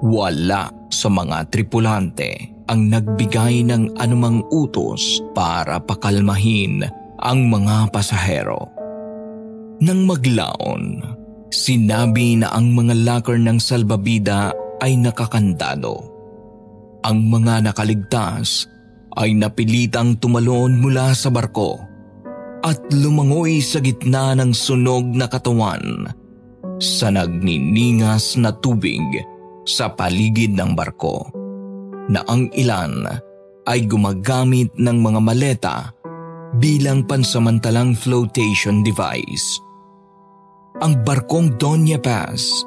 Wala 0.02 0.74
sa 0.89 1.08
mga 1.13 1.54
tripulante 1.54 2.50
ang 2.65 2.89
nagbigay 2.89 3.62
ng 3.69 4.02
anumang 4.02 4.41
utos 4.50 5.22
para 5.38 5.78
pakalmahin 5.78 6.89
ang 7.22 7.45
mga 7.45 7.93
pasahero. 7.93 8.65
Nang 9.78 10.10
maglaon, 10.10 11.06
sinabi 11.54 12.41
na 12.41 12.50
ang 12.50 12.74
mga 12.74 12.98
locker 12.98 13.38
ng 13.38 13.62
salbabida 13.62 14.50
ay 14.82 14.98
nakakandado. 14.98 16.02
Ang 17.06 17.30
mga 17.30 17.69
nakaligtas 17.69 18.65
ay 19.19 19.36
napilitang 19.36 20.15
tumalon 20.17 20.79
mula 20.79 21.12
sa 21.12 21.27
barko 21.27 21.75
at 22.63 22.79
lumangoy 22.91 23.60
sa 23.60 23.84
gitna 23.84 24.36
ng 24.36 24.55
sunog 24.55 25.03
na 25.12 25.27
katawan 25.27 26.08
sa 26.79 27.12
nagniningas 27.12 28.39
na 28.39 28.55
tubig 28.55 29.03
sa 29.67 29.91
paligid 29.91 30.55
ng 30.55 30.71
barko 30.71 31.27
na 32.08 32.23
ang 32.32 32.47
ilan 32.55 33.05
ay 33.67 33.86
gumagamit 33.86 34.71
ng 34.79 34.97
mga 34.97 35.19
maleta 35.21 35.77
bilang 36.58 37.05
pansamantalang 37.05 37.93
flotation 37.93 38.82
device. 38.82 39.62
Ang 40.79 41.03
barkong 41.05 41.60
Doña 41.60 41.99
Paz 42.01 42.65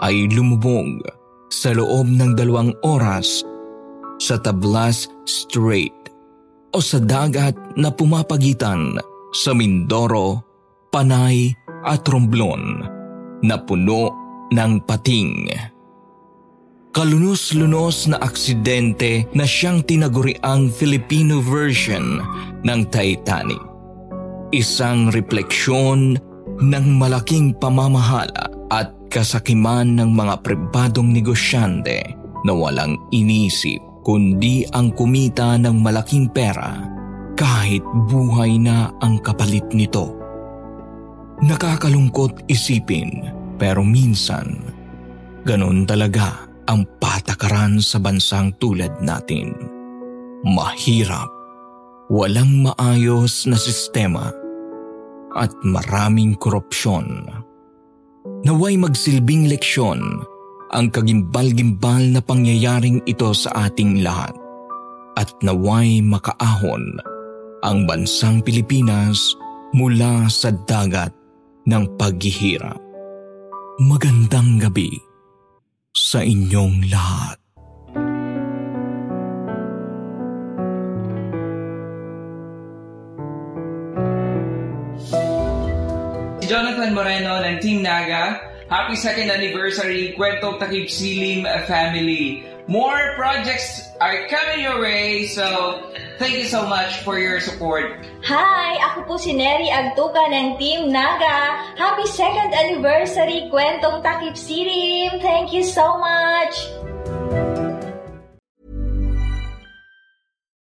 ay 0.00 0.26
lumubog 0.32 1.04
sa 1.52 1.76
loob 1.76 2.08
ng 2.08 2.34
dalawang 2.34 2.72
oras 2.82 3.44
sa 4.20 4.36
Tablas 4.36 5.08
Strait 5.24 5.96
o 6.70 6.78
sa 6.78 7.00
dagat 7.00 7.56
na 7.74 7.90
pumapagitan 7.90 9.00
sa 9.32 9.56
Mindoro, 9.56 10.44
Panay 10.92 11.50
at 11.82 12.04
Romblon 12.06 12.84
na 13.40 13.56
puno 13.56 14.12
ng 14.52 14.72
pating. 14.84 15.48
Kalunos-lunos 16.90 18.10
na 18.10 18.18
aksidente 18.18 19.24
na 19.30 19.46
siyang 19.46 19.86
tinaguriang 19.86 20.68
Filipino 20.74 21.38
version 21.38 22.18
ng 22.66 22.80
Titanic. 22.90 23.62
Isang 24.50 25.14
refleksyon 25.14 26.18
ng 26.58 26.86
malaking 26.98 27.54
pamamahala 27.62 28.50
at 28.74 28.90
kasakiman 29.06 29.94
ng 30.02 30.10
mga 30.10 30.42
pribadong 30.42 31.14
negosyante 31.14 32.02
na 32.42 32.50
walang 32.50 32.98
inisip 33.14 33.89
kundi 34.00 34.64
ang 34.72 34.92
kumita 34.96 35.56
ng 35.60 35.76
malaking 35.80 36.28
pera 36.32 36.84
kahit 37.36 37.80
buhay 38.08 38.60
na 38.60 38.92
ang 39.00 39.20
kapalit 39.20 39.64
nito. 39.72 40.16
Nakakalungkot 41.40 42.44
isipin 42.52 43.32
pero 43.56 43.80
minsan 43.80 44.60
ganun 45.44 45.88
talaga 45.88 46.48
ang 46.68 46.84
patakaran 47.00 47.80
sa 47.80 47.96
bansang 47.96 48.52
tulad 48.60 48.92
natin. 49.00 49.56
Mahirap, 50.44 51.28
walang 52.08 52.64
maayos 52.64 53.44
na 53.48 53.56
sistema 53.56 54.32
at 55.36 55.52
maraming 55.64 56.36
korupsyon. 56.36 57.28
Naway 58.44 58.76
magsilbing 58.76 59.48
leksyon 59.48 60.24
ang 60.70 60.86
kagimbal-gimbal 60.94 62.14
na 62.14 62.22
pangyayaring 62.22 63.02
ito 63.02 63.34
sa 63.34 63.50
ating 63.66 64.06
lahat 64.06 64.30
at 65.18 65.26
naway 65.42 65.98
makaahon 65.98 66.94
ang 67.66 67.84
bansang 67.90 68.38
Pilipinas 68.40 69.34
mula 69.74 70.30
sa 70.30 70.54
dagat 70.70 71.10
ng 71.66 71.84
paghihirap. 71.98 72.78
Magandang 73.82 74.62
gabi 74.62 74.94
sa 75.90 76.22
inyong 76.22 76.86
lahat. 76.86 77.38
Jonathan 86.46 86.90
Moreno 86.90 87.38
ng 87.42 87.56
Team 87.62 87.78
Naga. 87.82 88.50
Happy 88.70 88.94
second 88.94 89.34
anniversary, 89.34 90.14
Kwentong 90.14 90.62
Takip 90.62 90.86
Silim 90.86 91.42
family. 91.66 92.46
More 92.70 93.18
projects 93.18 93.82
are 93.98 94.30
coming 94.30 94.62
your 94.62 94.78
way, 94.78 95.26
so 95.26 95.90
thank 96.22 96.38
you 96.38 96.46
so 96.46 96.62
much 96.70 97.02
for 97.02 97.18
your 97.18 97.42
support. 97.42 97.98
Hi! 98.22 98.78
Ako 98.94 99.10
po 99.10 99.14
si 99.18 99.34
Neri 99.34 99.74
Agtuka 99.74 100.22
ng 100.30 100.54
Team 100.54 100.86
Naga. 100.86 101.66
Happy 101.74 102.06
second 102.06 102.54
anniversary, 102.54 103.50
Kwentong 103.50 104.06
Takip 104.06 104.38
Silim. 104.38 105.18
Thank 105.18 105.50
you 105.50 105.66
so 105.66 105.98
much! 105.98 106.54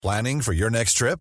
Planning 0.01 0.41
for 0.41 0.57
your 0.57 0.73
next 0.73 0.97
trip? 0.97 1.21